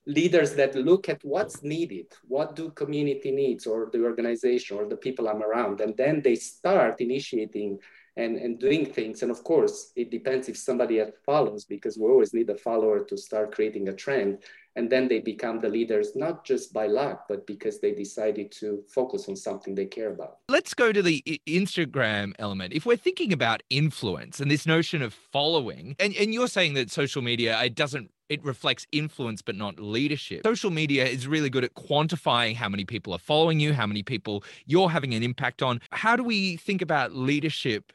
leaders 0.09 0.55
that 0.55 0.73
look 0.75 1.07
at 1.07 1.23
what's 1.23 1.61
needed, 1.61 2.07
what 2.27 2.55
do 2.55 2.71
community 2.71 3.31
needs 3.31 3.67
or 3.67 3.89
the 3.93 4.03
organization 4.03 4.77
or 4.77 4.85
the 4.87 4.97
people 4.97 5.29
I'm 5.29 5.43
around, 5.43 5.81
and 5.81 5.95
then 5.95 6.21
they 6.21 6.35
start 6.35 6.99
initiating 6.99 7.79
and, 8.17 8.35
and 8.37 8.59
doing 8.59 8.85
things. 8.87 9.21
And 9.21 9.31
of 9.31 9.43
course, 9.43 9.91
it 9.95 10.09
depends 10.09 10.49
if 10.49 10.57
somebody 10.57 11.01
follows 11.25 11.63
because 11.63 11.97
we 11.97 12.05
always 12.09 12.33
need 12.33 12.49
a 12.49 12.55
follower 12.55 12.99
to 13.05 13.15
start 13.17 13.53
creating 13.53 13.87
a 13.87 13.93
trend. 13.93 14.39
And 14.75 14.89
then 14.89 15.07
they 15.07 15.19
become 15.19 15.59
the 15.59 15.69
leaders, 15.69 16.15
not 16.15 16.45
just 16.45 16.73
by 16.73 16.87
luck, 16.87 17.25
but 17.27 17.45
because 17.45 17.79
they 17.79 17.91
decided 17.91 18.51
to 18.53 18.83
focus 18.87 19.27
on 19.29 19.35
something 19.35 19.75
they 19.75 19.85
care 19.85 20.11
about. 20.11 20.37
Let's 20.47 20.73
go 20.73 20.91
to 20.91 21.01
the 21.01 21.21
Instagram 21.47 22.33
element. 22.39 22.73
If 22.73 22.85
we're 22.85 22.97
thinking 22.97 23.33
about 23.33 23.61
influence 23.69 24.39
and 24.39 24.49
this 24.49 24.65
notion 24.65 25.01
of 25.01 25.13
following, 25.13 25.95
and, 25.99 26.15
and 26.15 26.33
you're 26.33 26.47
saying 26.47 26.73
that 26.75 26.91
social 26.91 27.21
media, 27.21 27.61
it 27.61 27.75
doesn't 27.75 28.09
it 28.29 28.43
reflects 28.43 28.85
influence 28.91 29.41
but 29.41 29.55
not 29.55 29.79
leadership. 29.79 30.41
Social 30.45 30.69
media 30.69 31.05
is 31.05 31.27
really 31.27 31.49
good 31.49 31.63
at 31.63 31.73
quantifying 31.73 32.55
how 32.55 32.69
many 32.69 32.85
people 32.85 33.13
are 33.13 33.19
following 33.19 33.59
you, 33.59 33.73
how 33.73 33.87
many 33.87 34.03
people 34.03 34.43
you're 34.65 34.89
having 34.89 35.13
an 35.13 35.23
impact 35.23 35.61
on. 35.61 35.81
How 35.91 36.15
do 36.15 36.23
we 36.23 36.57
think 36.57 36.81
about 36.81 37.13
leadership 37.13 37.91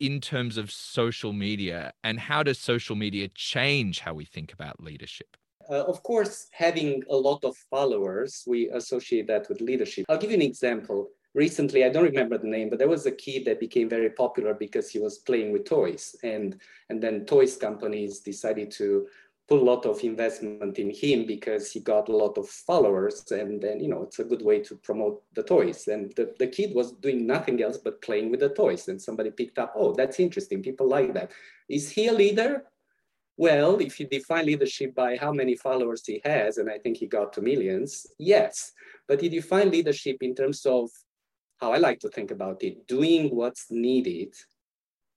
in 0.00 0.20
terms 0.20 0.58
of 0.58 0.70
social 0.70 1.32
media 1.32 1.92
and 2.04 2.20
how 2.20 2.42
does 2.42 2.58
social 2.58 2.96
media 2.96 3.28
change 3.28 4.00
how 4.00 4.12
we 4.12 4.24
think 4.24 4.52
about 4.52 4.82
leadership? 4.82 5.36
Uh, 5.68 5.82
of 5.84 6.02
course, 6.02 6.46
having 6.52 7.02
a 7.10 7.16
lot 7.16 7.44
of 7.44 7.56
followers, 7.70 8.44
we 8.46 8.68
associate 8.70 9.26
that 9.26 9.48
with 9.48 9.60
leadership. 9.60 10.04
I'll 10.08 10.18
give 10.18 10.30
you 10.30 10.36
an 10.36 10.42
example. 10.42 11.08
Recently, 11.34 11.84
I 11.84 11.88
don't 11.88 12.04
remember 12.04 12.38
the 12.38 12.46
name, 12.46 12.70
but 12.70 12.78
there 12.78 12.88
was 12.88 13.04
a 13.04 13.10
kid 13.10 13.44
that 13.46 13.60
became 13.60 13.88
very 13.88 14.10
popular 14.10 14.54
because 14.54 14.88
he 14.88 14.98
was 14.98 15.18
playing 15.18 15.52
with 15.52 15.64
toys. 15.64 16.14
And, 16.22 16.60
and 16.88 17.02
then 17.02 17.26
toys 17.26 17.56
companies 17.56 18.20
decided 18.20 18.70
to 18.72 19.06
put 19.48 19.60
a 19.60 19.64
lot 19.64 19.86
of 19.86 20.02
investment 20.02 20.78
in 20.78 20.90
him 20.90 21.24
because 21.24 21.70
he 21.70 21.80
got 21.80 22.08
a 22.08 22.16
lot 22.16 22.36
of 22.36 22.48
followers 22.48 23.30
and 23.30 23.62
then 23.62 23.78
you 23.80 23.88
know 23.88 24.02
it's 24.02 24.18
a 24.18 24.24
good 24.24 24.42
way 24.42 24.60
to 24.60 24.74
promote 24.76 25.22
the 25.34 25.42
toys. 25.42 25.86
And 25.88 26.12
the, 26.16 26.34
the 26.38 26.48
kid 26.48 26.74
was 26.74 26.92
doing 26.92 27.26
nothing 27.26 27.62
else 27.62 27.78
but 27.78 28.02
playing 28.02 28.30
with 28.30 28.40
the 28.40 28.48
toys. 28.48 28.88
And 28.88 29.00
somebody 29.00 29.30
picked 29.30 29.58
up 29.58 29.72
oh 29.76 29.92
that's 29.94 30.18
interesting. 30.18 30.62
People 30.62 30.88
like 30.88 31.14
that. 31.14 31.30
Is 31.68 31.90
he 31.90 32.08
a 32.08 32.12
leader? 32.12 32.64
Well 33.36 33.78
if 33.80 34.00
you 34.00 34.06
define 34.06 34.46
leadership 34.46 34.94
by 34.94 35.16
how 35.16 35.32
many 35.32 35.54
followers 35.54 36.02
he 36.04 36.20
has 36.24 36.58
and 36.58 36.70
i 36.70 36.78
think 36.78 36.96
he 36.96 37.06
got 37.06 37.32
to 37.34 37.40
millions 37.40 38.06
yes. 38.18 38.72
But 39.06 39.18
if 39.18 39.24
you 39.24 39.30
define 39.30 39.70
leadership 39.70 40.16
in 40.22 40.34
terms 40.34 40.66
of 40.66 40.90
how 41.58 41.72
i 41.72 41.78
like 41.78 42.00
to 42.00 42.08
think 42.08 42.30
about 42.32 42.62
it 42.64 42.88
doing 42.88 43.34
what's 43.34 43.66
needed 43.70 44.34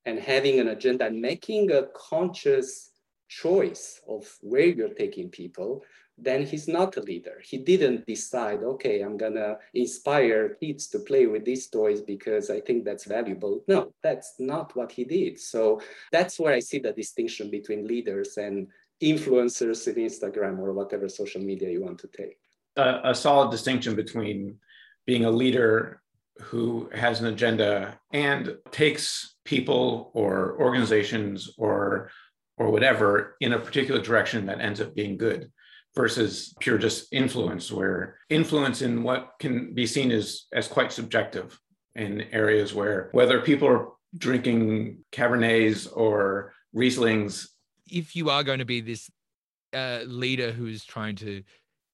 and 0.06 0.20
having 0.20 0.60
an 0.60 0.70
agenda 0.70 1.06
and 1.06 1.20
making 1.20 1.72
a 1.72 1.88
conscious 1.96 2.92
choice 3.30 4.02
of 4.08 4.28
where 4.42 4.66
you're 4.66 4.94
taking 4.94 5.30
people, 5.30 5.84
then 6.18 6.46
he's 6.46 6.68
not 6.68 6.98
a 6.98 7.02
leader. 7.02 7.42
He 7.42 7.58
didn't 7.58 8.06
decide, 8.06 8.62
okay, 8.62 9.02
I'm 9.02 9.16
gonna 9.16 9.58
inspire 9.74 10.56
kids 10.56 10.88
to 10.88 11.00
play 11.00 11.28
with 11.28 11.46
these 11.46 11.68
toys 11.68 12.02
because 12.02 12.50
I 12.50 12.60
think 12.60 12.84
that's 12.84 13.06
valuable. 13.06 13.64
No, 13.68 13.94
that's 14.04 14.34
not 14.40 14.76
what 14.76 14.92
he 14.92 15.06
did. 15.06 15.40
So 15.40 15.82
that's 16.12 16.40
where 16.40 16.54
I 16.54 16.60
see 16.60 16.80
the 16.80 16.92
distinction 16.92 17.50
between 17.50 17.88
leaders 17.88 18.38
and 18.38 18.68
influencers 19.02 19.88
in 19.88 19.96
Instagram 19.96 20.60
or 20.60 20.74
whatever 20.74 21.08
social 21.08 21.42
media 21.42 21.70
you 21.70 21.84
want 21.84 22.00
to 22.00 22.08
take. 22.08 22.38
Uh, 22.76 23.00
a 23.04 23.16
solid 23.16 23.52
distinction 23.52 23.96
between 23.96 24.58
being 25.06 25.26
a 25.26 25.32
leader 25.32 26.02
who 26.42 26.90
has 26.94 27.20
an 27.20 27.28
agenda 27.28 28.00
and 28.12 28.58
takes 28.72 29.36
people 29.44 30.12
or 30.14 30.58
organizations 30.60 31.50
or 31.58 32.12
or 32.60 32.70
whatever 32.70 33.38
in 33.40 33.54
a 33.54 33.60
particular 33.60 34.02
direction 34.02 34.46
that 34.46 34.60
ends 34.60 34.80
up 34.82 34.94
being 34.94 35.18
good 35.18 35.52
versus 35.96 36.54
pure 36.60 36.78
just 36.78 37.12
influence 37.12 37.72
where 37.72 38.20
influence 38.30 38.82
in 38.84 39.02
what 39.02 39.32
can 39.40 39.74
be 39.74 39.88
seen 39.88 40.12
as 40.12 40.46
as 40.54 40.68
quite 40.68 40.92
subjective 40.92 41.60
in 41.96 42.22
areas 42.32 42.74
where 42.74 43.10
whether 43.14 43.42
people 43.42 43.68
are 43.68 43.88
drinking 44.18 45.00
cabernets 45.12 45.88
or 45.96 46.54
rieslings. 46.76 47.48
If 47.90 48.16
you 48.16 48.30
are 48.30 48.44
going 48.44 48.60
to 48.60 48.66
be 48.66 48.82
this 48.82 49.10
uh, 49.74 50.02
leader 50.06 50.52
who's 50.52 50.84
trying 50.84 51.16
to 51.18 51.44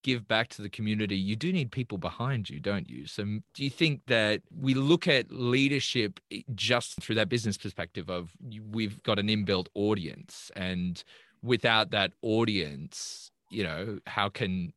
give 0.06 0.28
back 0.28 0.50
to 0.50 0.62
the 0.62 0.70
community, 0.70 1.18
you 1.18 1.36
do 1.36 1.52
need 1.52 1.72
people 1.72 1.98
behind 1.98 2.48
you, 2.48 2.60
don't 2.60 2.88
you? 2.88 3.08
So, 3.08 3.24
do 3.24 3.64
you 3.64 3.72
think 3.72 4.02
that 4.06 4.42
we 4.56 4.76
look 4.76 5.08
at 5.08 5.32
leadership 5.32 6.20
eh, 6.32 6.42
just 6.54 7.02
through 7.02 7.16
that 7.16 7.28
business 7.28 7.58
perspective 7.58 8.08
of 8.08 8.32
we've 8.72 9.02
got 9.02 9.18
an 9.18 9.28
inbuilt 9.28 9.68
audience, 9.74 10.52
and 10.56 11.04
without 11.42 11.90
that 11.90 12.14
audience, 12.22 13.32
you 13.50 13.64
know, 13.64 14.00
how 14.06 14.30
can 14.30 14.74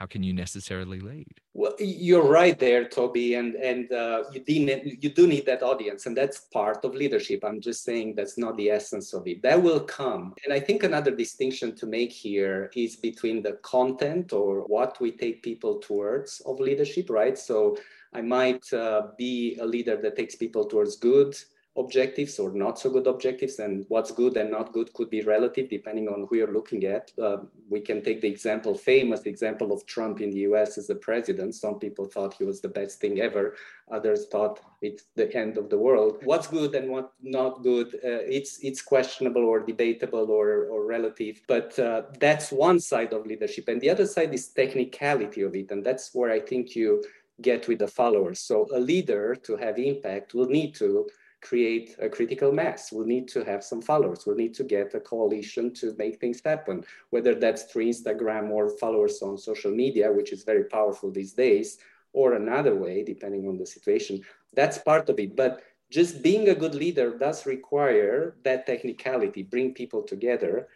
how 0.00 0.06
can 0.06 0.22
you 0.22 0.32
necessarily 0.32 0.98
lead? 0.98 1.28
Well, 1.52 1.74
you're 1.78 2.26
right 2.26 2.58
there, 2.58 2.88
Toby, 2.88 3.34
and 3.34 3.54
and 3.56 3.92
uh, 3.92 4.24
you 4.32 4.96
you 5.02 5.10
do 5.10 5.26
need 5.26 5.44
that 5.44 5.62
audience, 5.62 6.06
and 6.06 6.16
that's 6.16 6.38
part 6.58 6.82
of 6.86 6.94
leadership. 6.94 7.44
I'm 7.44 7.60
just 7.60 7.84
saying 7.84 8.14
that's 8.14 8.38
not 8.38 8.56
the 8.56 8.70
essence 8.70 9.12
of 9.12 9.26
it. 9.26 9.42
That 9.42 9.62
will 9.62 9.80
come, 9.80 10.34
and 10.44 10.54
I 10.54 10.60
think 10.66 10.84
another 10.84 11.10
distinction 11.24 11.76
to 11.76 11.86
make 11.86 12.12
here 12.12 12.70
is 12.74 12.96
between 12.96 13.42
the 13.42 13.54
content 13.74 14.32
or 14.32 14.62
what 14.76 14.98
we 15.02 15.10
take 15.12 15.42
people 15.42 15.74
towards 15.80 16.40
of 16.46 16.60
leadership, 16.60 17.10
right? 17.10 17.36
So 17.38 17.76
I 18.14 18.22
might 18.22 18.72
uh, 18.72 19.02
be 19.18 19.58
a 19.60 19.66
leader 19.66 19.96
that 19.96 20.16
takes 20.16 20.34
people 20.34 20.64
towards 20.64 20.96
good 20.96 21.36
objectives 21.76 22.38
or 22.40 22.50
not 22.52 22.78
so 22.78 22.90
good 22.90 23.06
objectives 23.06 23.60
and 23.60 23.84
what's 23.88 24.10
good 24.10 24.36
and 24.36 24.50
not 24.50 24.72
good 24.72 24.92
could 24.92 25.08
be 25.08 25.22
relative 25.22 25.70
depending 25.70 26.08
on 26.08 26.26
who 26.28 26.36
you're 26.36 26.52
looking 26.52 26.84
at. 26.84 27.12
Uh, 27.20 27.38
we 27.68 27.80
can 27.80 28.02
take 28.02 28.20
the 28.20 28.28
example 28.28 28.74
famous 28.74 29.22
example 29.22 29.72
of 29.72 29.86
trump 29.86 30.20
in 30.20 30.30
the 30.30 30.40
us 30.40 30.78
as 30.78 30.88
the 30.88 30.96
president. 30.96 31.54
Some 31.54 31.78
people 31.78 32.06
thought 32.06 32.34
he 32.34 32.44
was 32.44 32.60
the 32.60 32.68
best 32.68 33.00
thing 33.00 33.20
ever. 33.20 33.54
Others 33.92 34.26
thought 34.26 34.60
it's 34.82 35.04
the 35.14 35.32
end 35.34 35.56
of 35.58 35.70
the 35.70 35.78
world. 35.78 36.18
What's 36.24 36.48
good 36.48 36.74
and 36.74 36.90
what 36.90 37.12
not 37.22 37.62
good 37.62 37.94
uh, 37.94 38.22
it's 38.38 38.58
it's 38.62 38.82
questionable 38.82 39.44
or 39.44 39.60
debatable 39.60 40.28
or, 40.30 40.64
or 40.64 40.86
relative. 40.86 41.40
But 41.46 41.78
uh, 41.78 42.02
that's 42.18 42.50
one 42.50 42.80
side 42.80 43.12
of 43.12 43.26
leadership. 43.26 43.68
And 43.68 43.80
the 43.80 43.90
other 43.90 44.06
side 44.06 44.34
is 44.34 44.48
technicality 44.48 45.42
of 45.42 45.54
it. 45.54 45.70
And 45.70 45.84
that's 45.84 46.10
where 46.14 46.30
i 46.30 46.40
think 46.40 46.74
you 46.74 47.02
get 47.40 47.68
with 47.68 47.78
the 47.78 47.88
followers. 47.88 48.40
So 48.40 48.66
a 48.74 48.78
leader 48.78 49.34
to 49.34 49.56
have 49.56 49.78
impact 49.78 50.34
will 50.34 50.48
need 50.48 50.74
to 50.76 51.06
create 51.40 51.96
a 52.00 52.08
critical 52.08 52.52
mass. 52.52 52.92
We'll 52.92 53.06
need 53.06 53.28
to 53.28 53.44
have 53.44 53.64
some 53.64 53.80
followers. 53.80 54.24
We'll 54.26 54.36
need 54.36 54.54
to 54.54 54.64
get 54.64 54.94
a 54.94 55.00
coalition 55.00 55.72
to 55.74 55.94
make 55.98 56.20
things 56.20 56.40
happen, 56.44 56.84
whether 57.10 57.34
that's 57.34 57.64
through 57.64 57.86
Instagram 57.86 58.50
or 58.50 58.76
followers 58.78 59.22
on 59.22 59.38
social 59.38 59.70
media, 59.70 60.12
which 60.12 60.32
is 60.32 60.44
very 60.44 60.64
powerful 60.64 61.10
these 61.10 61.32
days, 61.32 61.78
or 62.12 62.34
another 62.34 62.74
way, 62.74 63.02
depending 63.02 63.46
on 63.48 63.56
the 63.56 63.66
situation. 63.66 64.22
That's 64.54 64.78
part 64.78 65.08
of 65.08 65.18
it. 65.18 65.36
But 65.36 65.62
just 65.90 66.22
being 66.22 66.48
a 66.48 66.54
good 66.54 66.74
leader 66.74 67.16
does 67.16 67.46
require 67.46 68.36
that 68.44 68.66
technicality, 68.66 69.42
bring 69.42 69.74
people 69.74 70.02
together. 70.02 70.68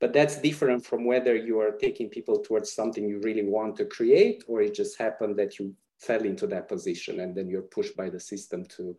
But 0.00 0.12
that's 0.12 0.38
different 0.38 0.84
from 0.84 1.04
whether 1.04 1.36
you 1.36 1.60
are 1.60 1.72
taking 1.72 2.08
people 2.08 2.38
towards 2.40 2.72
something 2.72 3.08
you 3.08 3.20
really 3.20 3.44
want 3.44 3.76
to 3.76 3.84
create, 3.84 4.44
or 4.48 4.62
it 4.62 4.74
just 4.74 4.98
happened 4.98 5.36
that 5.38 5.58
you 5.58 5.74
fell 5.98 6.24
into 6.24 6.46
that 6.48 6.68
position 6.68 7.20
and 7.20 7.34
then 7.34 7.48
you're 7.48 7.62
pushed 7.62 7.96
by 7.96 8.10
the 8.10 8.18
system 8.18 8.64
to 8.64 8.96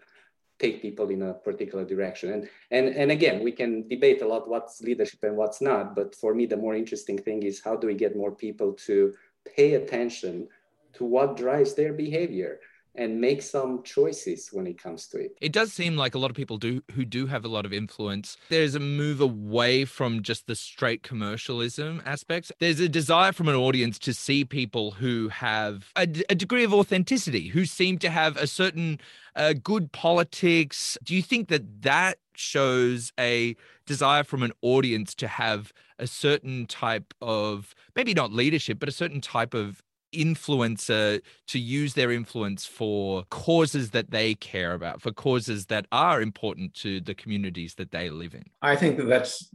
take 0.60 0.82
people 0.82 1.10
in 1.10 1.22
a 1.22 1.34
particular 1.34 1.86
direction. 1.86 2.34
And, 2.34 2.50
and, 2.72 2.96
and 2.96 3.12
again, 3.12 3.44
we 3.44 3.52
can 3.52 3.88
debate 3.88 4.22
a 4.22 4.28
lot 4.28 4.48
what's 4.48 4.82
leadership 4.82 5.24
and 5.24 5.36
what's 5.36 5.62
not. 5.62 5.96
But 5.96 6.16
for 6.16 6.34
me, 6.34 6.46
the 6.46 6.58
more 6.58 6.76
interesting 6.76 7.18
thing 7.18 7.44
is 7.44 7.62
how 7.64 7.76
do 7.76 7.88
we 7.88 7.96
get 7.96 8.16
more 8.16 8.32
people 8.32 8.74
to 8.88 9.14
pay 9.56 9.74
attention 9.74 10.48
to 10.94 11.06
what 11.06 11.38
drives 11.38 11.74
their 11.74 11.94
behavior? 11.94 12.60
And 12.96 13.20
make 13.20 13.42
some 13.42 13.82
choices 13.84 14.50
when 14.52 14.68
it 14.68 14.82
comes 14.82 15.08
to 15.08 15.18
it. 15.18 15.36
It 15.42 15.52
does 15.52 15.74
seem 15.74 15.98
like 15.98 16.16
a 16.16 16.20
lot 16.20 16.30
of 16.30 16.38
people 16.38 16.58
do 16.58 16.84
who 16.92 17.06
do 17.06 17.28
have 17.28 17.44
a 17.44 17.48
lot 17.48 17.66
of 17.66 17.74
influence. 17.74 18.38
There's 18.50 18.76
a 18.76 18.80
move 18.80 19.20
away 19.20 19.86
from 19.86 20.22
just 20.22 20.48
the 20.48 20.56
straight 20.56 21.04
commercialism 21.04 22.02
aspects. 22.06 22.52
There's 22.60 22.80
a 22.80 22.90
desire 22.90 23.32
from 23.32 23.48
an 23.48 23.56
audience 23.56 23.98
to 24.00 24.14
see 24.14 24.46
people 24.46 24.92
who 24.92 25.30
have 25.30 25.92
a, 25.96 26.04
a 26.30 26.36
degree 26.36 26.64
of 26.64 26.74
authenticity, 26.74 27.50
who 27.50 27.66
seem 27.66 27.98
to 28.00 28.10
have 28.10 28.38
a 28.38 28.48
certain 28.48 29.00
uh, 29.36 29.54
good 29.54 29.92
politics. 29.92 30.98
Do 31.04 31.16
you 31.16 31.22
think 31.22 31.48
that 31.50 31.82
that 31.82 32.20
shows 32.36 33.12
a 33.20 33.56
desire 33.86 34.24
from 34.24 34.44
an 34.44 34.52
audience 34.62 35.14
to 35.16 35.28
have 35.28 35.74
a 36.00 36.08
certain 36.08 36.66
type 36.66 37.14
of 37.22 37.76
maybe 37.96 38.14
not 38.14 38.32
leadership, 38.32 38.80
but 38.80 38.90
a 38.90 38.94
certain 38.94 39.22
type 39.22 39.54
of 39.54 39.84
influencer 40.14 41.22
to 41.48 41.60
use 41.60 41.94
their 41.94 42.12
influence 42.12 42.66
for 42.66 43.24
causes 43.30 43.92
that 43.92 44.12
they 44.12 44.36
care 44.36 44.74
about, 44.74 45.02
for 45.02 45.12
causes 45.12 45.66
that 45.68 45.86
are 45.92 46.22
important 46.22 46.74
to 46.76 47.02
the 47.02 47.14
communities 47.14 47.76
that 47.76 47.92
they 47.92 48.10
live 48.10 48.34
in? 48.34 48.46
I 48.62 48.76
think 48.76 48.98
that 48.98 49.08
that's 49.08 49.50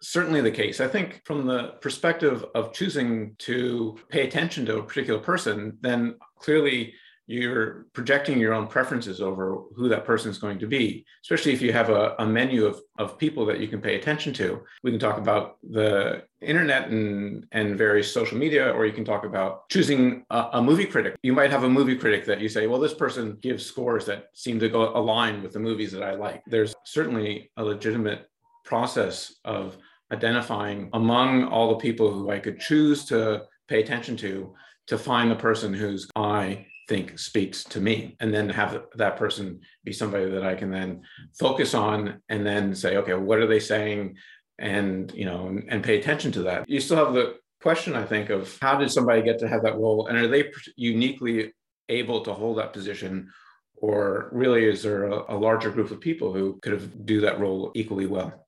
certainly 0.00 0.40
the 0.40 0.50
case. 0.50 0.80
I 0.80 0.88
think 0.88 1.22
from 1.24 1.46
the 1.46 1.74
perspective 1.80 2.44
of 2.54 2.72
choosing 2.72 3.34
to 3.38 3.98
pay 4.08 4.26
attention 4.26 4.64
to 4.66 4.78
a 4.78 4.82
particular 4.82 5.20
person, 5.20 5.78
then 5.80 6.16
clearly 6.38 6.94
you're 7.26 7.86
projecting 7.92 8.38
your 8.38 8.54
own 8.54 8.68
preferences 8.68 9.20
over 9.20 9.62
who 9.74 9.88
that 9.88 10.04
person 10.04 10.30
is 10.30 10.38
going 10.38 10.58
to 10.60 10.66
be, 10.66 11.04
especially 11.24 11.52
if 11.52 11.60
you 11.60 11.72
have 11.72 11.90
a, 11.90 12.14
a, 12.20 12.26
menu 12.26 12.64
of, 12.64 12.80
of 12.98 13.18
people 13.18 13.44
that 13.46 13.58
you 13.58 13.66
can 13.66 13.80
pay 13.80 13.96
attention 13.96 14.32
to. 14.34 14.62
We 14.84 14.92
can 14.92 15.00
talk 15.00 15.18
about 15.18 15.56
the 15.68 16.22
internet 16.40 16.88
and, 16.88 17.46
and 17.50 17.76
various 17.76 18.12
social 18.12 18.38
media, 18.38 18.70
or 18.70 18.86
you 18.86 18.92
can 18.92 19.04
talk 19.04 19.24
about 19.24 19.68
choosing 19.68 20.24
a, 20.30 20.50
a 20.54 20.62
movie 20.62 20.86
critic. 20.86 21.16
You 21.22 21.32
might 21.32 21.50
have 21.50 21.64
a 21.64 21.68
movie 21.68 21.96
critic 21.96 22.24
that 22.26 22.40
you 22.40 22.48
say, 22.48 22.68
well, 22.68 22.80
this 22.80 22.94
person 22.94 23.38
gives 23.40 23.66
scores 23.66 24.06
that 24.06 24.28
seem 24.32 24.60
to 24.60 24.68
go 24.68 24.96
align 24.96 25.42
with 25.42 25.52
the 25.52 25.60
movies 25.60 25.90
that 25.92 26.04
I 26.04 26.14
like. 26.14 26.42
There's 26.46 26.74
certainly 26.84 27.50
a 27.56 27.64
legitimate 27.64 28.30
process 28.64 29.34
of 29.44 29.76
identifying 30.12 30.90
among 30.92 31.44
all 31.44 31.70
the 31.70 31.82
people 31.82 32.12
who 32.12 32.30
I 32.30 32.38
could 32.38 32.60
choose 32.60 33.04
to 33.06 33.42
pay 33.66 33.82
attention 33.82 34.16
to 34.18 34.54
to 34.86 34.96
find 34.96 35.28
the 35.28 35.36
person 35.36 35.74
whose 35.74 36.08
eye 36.14 36.64
think 36.88 37.18
speaks 37.18 37.64
to 37.64 37.80
me. 37.80 38.16
And 38.20 38.32
then 38.32 38.48
have 38.48 38.82
that 38.94 39.16
person 39.16 39.60
be 39.84 39.92
somebody 39.92 40.30
that 40.30 40.44
i 40.44 40.54
can 40.54 40.70
then 40.70 41.02
focus 41.38 41.74
on 41.74 42.20
and 42.28 42.46
then 42.46 42.74
say 42.74 42.96
okay 42.98 43.14
what 43.14 43.38
are 43.38 43.46
they 43.46 43.60
saying? 43.60 44.16
And 44.58 45.12
you 45.14 45.24
know 45.24 45.48
and, 45.48 45.64
and 45.68 45.84
pay 45.84 45.98
attention 45.98 46.32
to 46.32 46.42
that. 46.42 46.68
You 46.68 46.80
still 46.80 47.04
have 47.04 47.14
the 47.14 47.36
question 47.62 47.96
i 47.96 48.04
think 48.04 48.30
of 48.30 48.56
how 48.60 48.76
did 48.78 48.90
somebody 48.90 49.22
get 49.22 49.38
to 49.40 49.48
have 49.48 49.62
that 49.62 49.76
role? 49.76 50.06
And 50.06 50.16
are 50.18 50.28
they 50.28 50.50
uniquely 50.76 51.52
able 51.88 52.20
to 52.22 52.32
hold 52.32 52.58
that 52.58 52.72
position? 52.72 53.30
Or 53.78 54.30
really 54.32 54.64
is 54.64 54.82
there 54.82 55.04
a, 55.04 55.34
a 55.34 55.36
larger 55.36 55.70
group 55.70 55.90
of 55.90 56.00
people 56.00 56.32
who 56.32 56.58
could 56.62 56.72
have 56.72 57.04
do 57.04 57.20
that 57.20 57.38
role 57.38 57.72
equally 57.74 58.06
well 58.06 58.45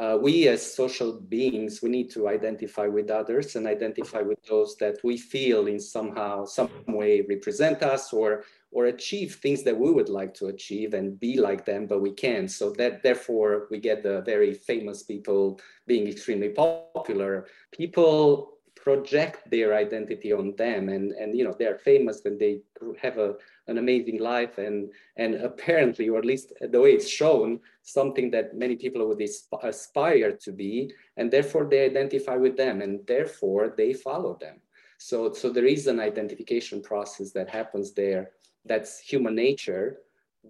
uh, 0.00 0.16
we 0.16 0.48
as 0.48 0.74
social 0.74 1.12
beings, 1.12 1.82
we 1.82 1.90
need 1.90 2.10
to 2.10 2.26
identify 2.26 2.86
with 2.86 3.10
others 3.10 3.54
and 3.54 3.66
identify 3.66 4.22
with 4.22 4.42
those 4.46 4.74
that 4.76 4.96
we 5.04 5.18
feel 5.18 5.66
in 5.66 5.78
somehow, 5.78 6.46
some 6.46 6.70
way 6.88 7.20
represent 7.28 7.82
us 7.82 8.10
or 8.12 8.44
or 8.72 8.86
achieve 8.86 9.34
things 9.34 9.62
that 9.64 9.76
we 9.76 9.90
would 9.90 10.08
like 10.08 10.32
to 10.32 10.46
achieve 10.46 10.94
and 10.94 11.18
be 11.18 11.36
like 11.38 11.66
them, 11.66 11.86
but 11.86 12.00
we 12.00 12.12
can't. 12.12 12.50
So 12.50 12.70
that 12.78 13.02
therefore 13.02 13.66
we 13.70 13.78
get 13.78 14.02
the 14.02 14.22
very 14.22 14.54
famous 14.54 15.02
people 15.02 15.60
being 15.88 16.06
extremely 16.06 16.50
popular. 16.50 17.46
People 17.72 18.59
project 18.76 19.50
their 19.50 19.74
identity 19.74 20.32
on 20.32 20.54
them. 20.56 20.88
And 20.88 21.12
and 21.12 21.36
you 21.36 21.44
know 21.44 21.54
they're 21.58 21.78
famous 21.78 22.24
and 22.24 22.38
they 22.38 22.60
have 23.00 23.18
a 23.18 23.34
an 23.66 23.78
amazing 23.78 24.18
life. 24.20 24.58
And 24.58 24.92
and 25.16 25.34
apparently 25.36 26.08
or 26.08 26.18
at 26.18 26.24
least 26.24 26.52
the 26.60 26.80
way 26.80 26.92
it's 26.92 27.08
shown 27.08 27.60
something 27.82 28.30
that 28.30 28.56
many 28.56 28.76
people 28.76 29.06
would 29.06 29.22
aspire 29.62 30.32
to 30.32 30.52
be. 30.52 30.92
And 31.16 31.30
therefore 31.30 31.66
they 31.70 31.84
identify 31.84 32.36
with 32.36 32.56
them 32.56 32.82
and 32.82 33.06
therefore 33.06 33.74
they 33.76 33.92
follow 33.92 34.38
them. 34.40 34.60
So 34.98 35.32
so 35.32 35.50
there 35.50 35.66
is 35.66 35.86
an 35.86 36.00
identification 36.00 36.82
process 36.82 37.32
that 37.32 37.48
happens 37.48 37.92
there 37.92 38.30
that's 38.64 39.00
human 39.00 39.34
nature 39.34 39.98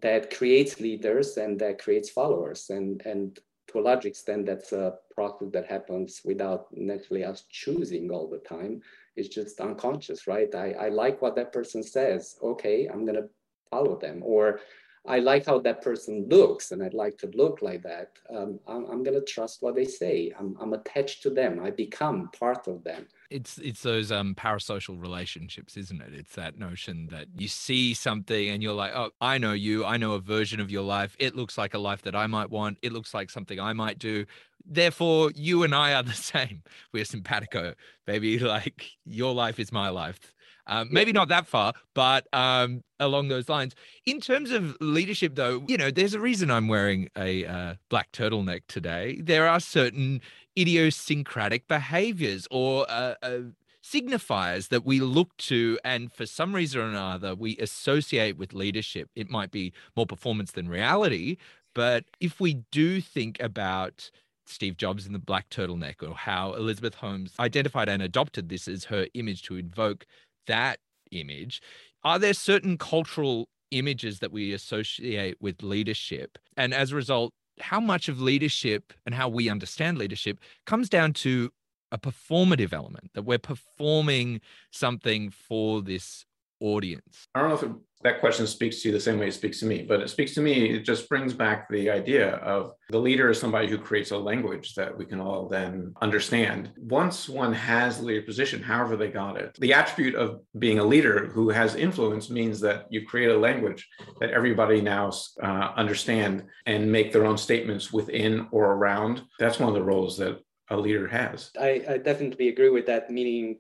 that 0.03 0.35
creates 0.37 0.81
leaders 0.81 1.37
and 1.37 1.59
that 1.61 1.83
creates 1.83 2.11
followers. 2.11 2.71
And 2.71 3.03
and 3.05 3.39
to 3.71 3.79
a 3.79 3.83
large 3.83 4.05
extent, 4.05 4.47
that's 4.47 4.73
a 4.73 4.99
process 5.15 5.49
that 5.53 5.67
happens 5.67 6.23
without 6.25 6.67
necessarily 6.77 7.25
us 7.25 7.45
choosing 7.51 8.11
all 8.11 8.29
the 8.29 8.39
time. 8.39 8.83
It's 9.17 9.29
just 9.29 9.61
unconscious, 9.61 10.27
right? 10.27 10.53
I, 10.55 10.73
I 10.73 10.89
like 10.89 11.23
what 11.23 11.37
that 11.37 11.53
person 11.53 11.83
says. 11.83 12.37
Okay, 12.43 12.87
I'm 12.87 13.05
going 13.05 13.17
to 13.17 13.29
follow 13.71 13.97
them. 13.97 14.23
Or 14.25 14.61
I 15.07 15.19
like 15.19 15.47
how 15.47 15.59
that 15.61 15.83
person 15.83 16.27
looks 16.29 16.73
and 16.73 16.83
I'd 16.83 16.93
like 16.93 17.17
to 17.19 17.27
look 17.29 17.63
like 17.63 17.83
that. 17.83 18.11
Um, 18.29 18.61
I'm, 18.69 18.85
I'm 18.85 19.03
going 19.03 19.19
to 19.19 19.25
trust 19.25 19.63
what 19.63 19.75
they 19.75 19.87
say. 19.87 20.31
I'm, 20.39 20.57
I'm 20.61 20.75
attached 20.75 21.23
to 21.23 21.31
them. 21.31 21.59
I 21.65 21.71
become 21.71 22.29
part 22.39 22.69
of 22.69 22.85
them. 22.85 23.07
It's 23.31 23.59
it's 23.59 23.83
those 23.83 24.11
um 24.11 24.35
parasocial 24.35 25.01
relationships, 25.01 25.77
isn't 25.77 26.03
it? 26.03 26.13
It's 26.13 26.35
that 26.35 26.59
notion 26.59 27.07
that 27.13 27.29
you 27.37 27.47
see 27.47 27.95
something 27.95 28.49
and 28.49 28.61
you're 28.61 28.75
like, 28.75 28.93
oh, 28.95 29.11
I 29.21 29.39
know 29.39 29.53
you. 29.53 29.85
I 29.85 29.97
know 29.99 30.15
a 30.15 30.21
version 30.21 30.59
of 30.61 30.71
your 30.71 30.83
life. 30.83 31.15
It 31.19 31.37
looks 31.37 31.57
like 31.57 31.75
a 31.75 31.79
life 31.79 32.03
that 32.03 32.17
I 32.17 32.27
might 32.27 32.51
want. 32.51 32.79
It 32.83 32.93
looks 32.93 33.15
like 33.15 33.31
something 33.31 33.61
I 33.61 33.73
might 33.73 34.01
do. 34.01 34.27
Therefore, 34.67 35.31
you 35.35 35.63
and 35.63 35.75
I 35.75 35.95
are 35.95 36.03
the 36.03 36.13
same. 36.35 36.63
We're 36.93 37.05
simpatico, 37.05 37.75
baby. 38.05 38.39
Like 38.51 38.85
your 39.07 39.33
life 39.33 39.61
is 39.61 39.71
my 39.71 39.91
life 39.91 40.35
um, 40.67 40.89
maybe 40.91 41.13
not 41.13 41.29
that 41.29 41.47
far, 41.47 41.73
but 41.95 42.27
um, 42.33 42.83
along 42.99 43.29
those 43.29 43.49
lines. 43.49 43.75
In 44.07 44.21
terms 44.21 44.51
of 44.51 44.77
leadership, 44.81 45.35
though, 45.35 45.65
you 45.67 45.77
know, 45.77 45.91
there's 45.91 46.15
a 46.15 46.21
reason 46.21 46.51
I'm 46.51 46.69
wearing 46.69 47.09
a 47.17 47.45
uh, 47.45 47.75
black 47.89 48.13
turtleneck 48.13 48.63
today. 48.69 49.21
There 49.21 49.49
are 49.49 49.61
certain 49.61 50.21
idiosyncratic 50.59 51.69
behaviors 51.69 52.47
or 52.51 52.87
uh, 52.89 53.15
uh, 53.23 53.39
signifiers 53.83 54.69
that 54.69 54.85
we 54.85 55.01
look 55.01 55.37
to, 55.39 55.79
and 55.85 56.13
for 56.13 56.27
some 56.27 56.55
reason 56.55 56.81
or 56.81 56.85
another, 56.85 57.35
we 57.35 57.57
associate 57.59 58.37
with 58.37 58.53
leadership. 58.53 59.09
It 59.15 59.31
might 59.31 59.51
be 59.51 59.73
more 59.97 60.07
performance 60.07 60.53
than 60.53 60.69
reality, 60.69 61.37
but 61.75 62.05
if 62.21 62.41
we 62.41 62.55
do 62.71 63.01
think 63.01 63.41
about 63.41 64.11
Steve 64.47 64.77
Jobs 64.77 65.07
in 65.07 65.13
the 65.13 65.19
black 65.19 65.49
turtleneck, 65.49 66.03
or 66.03 66.15
how 66.15 66.53
Elizabeth 66.55 66.95
Holmes 66.97 67.33
identified 67.39 67.89
and 67.89 68.03
adopted 68.03 68.49
this 68.49 68.67
as 68.69 68.85
her 68.85 69.07
image 69.15 69.43
to 69.43 69.57
invoke 69.57 70.07
that 70.47 70.79
image, 71.11 71.61
are 72.05 72.19
there 72.19 72.35
certain 72.35 72.79
cultural 72.79 73.49
images 73.71 74.19
that 74.21 74.33
we 74.33 74.53
associate 74.53 75.37
with 75.41 75.63
leadership? 75.63 76.39
And 76.57 76.75
as 76.75 76.93
a 76.93 76.97
result, 76.97 77.33
how 77.61 77.81
much 77.81 78.09
of 78.09 78.21
leadership 78.21 78.93
and 79.05 79.15
how 79.15 79.29
we 79.29 79.49
understand 79.49 79.99
leadership 79.99 80.39
comes 80.67 80.89
down 80.89 81.13
to 81.13 81.51
a 81.93 81.99
performative 81.99 82.73
element 82.73 83.11
that 83.15 83.23
we're 83.23 83.39
performing 83.39 84.41
something 84.71 85.31
for 85.31 85.83
this 85.83 86.25
audience? 86.61 87.29
I 87.35 87.41
don't 87.41 87.49
know 87.51 87.55
if 87.57 87.63
it 87.63 87.73
that 88.03 88.21
question 88.21 88.47
speaks 88.47 88.81
to 88.81 88.89
you 88.89 88.93
the 88.93 89.01
same 89.01 89.19
way 89.19 89.29
it 89.29 89.35
speaks 89.35 89.61
to 89.61 89.67
me, 89.67 89.83
but 89.83 90.01
it 90.01 90.09
speaks 90.09 90.33
to 90.35 90.41
me, 90.41 90.71
it 90.71 90.85
just 90.85 91.09
brings 91.09 91.35
back 91.35 91.69
the 91.69 91.91
idea 91.91 92.37
of 92.37 92.73
the 92.89 92.99
leader 92.99 93.29
is 93.29 93.39
somebody 93.39 93.69
who 93.69 93.77
creates 93.77 94.11
a 94.11 94.17
language 94.17 94.75
that 94.75 94.97
we 94.97 95.05
can 95.05 95.21
all 95.21 95.49
then 95.49 95.93
understand. 96.01 96.71
Once 96.79 97.29
one 97.29 97.53
has 97.53 97.99
the 97.99 98.05
leader 98.05 98.23
position, 98.23 98.63
however 98.63 98.97
they 98.97 99.09
got 99.09 99.37
it, 99.37 99.55
the 99.61 99.75
attribute 99.75 100.15
of 100.15 100.41
being 100.59 100.79
a 100.79 100.85
leader 100.85 101.27
who 101.27 101.51
has 101.51 101.75
influence 101.75 102.31
means 102.31 102.59
that 102.61 102.87
you 102.91 103.07
create 103.07 103.31
a 103.31 103.39
language 103.39 103.87
that 104.19 104.31
everybody 104.31 104.81
now 104.81 105.11
uh, 105.43 105.73
understand 105.77 106.45
and 106.67 106.91
make 106.91 107.13
their 107.13 107.27
own 107.27 107.37
statements 107.37 107.93
within 107.93 108.47
or 108.51 108.73
around. 108.73 109.23
That's 109.39 109.59
one 109.59 109.69
of 109.69 109.75
the 109.75 109.83
roles 109.83 110.17
that 110.19 110.41
a 110.71 110.77
leader 110.77 111.07
has. 111.09 111.51
I, 111.61 111.85
I 111.89 111.99
definitely 111.99 112.49
agree 112.49 112.71
with 112.71 112.87
that, 112.87 113.11
meaning 113.11 113.59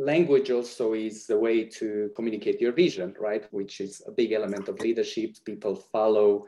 language 0.00 0.50
also 0.50 0.94
is 0.94 1.28
a 1.30 1.38
way 1.38 1.64
to 1.64 2.10
communicate 2.16 2.60
your 2.60 2.72
vision, 2.72 3.14
right? 3.20 3.46
Which 3.52 3.80
is 3.80 4.02
a 4.06 4.10
big 4.10 4.32
element 4.32 4.68
of 4.68 4.80
leadership. 4.80 5.36
People 5.44 5.76
follow 5.76 6.46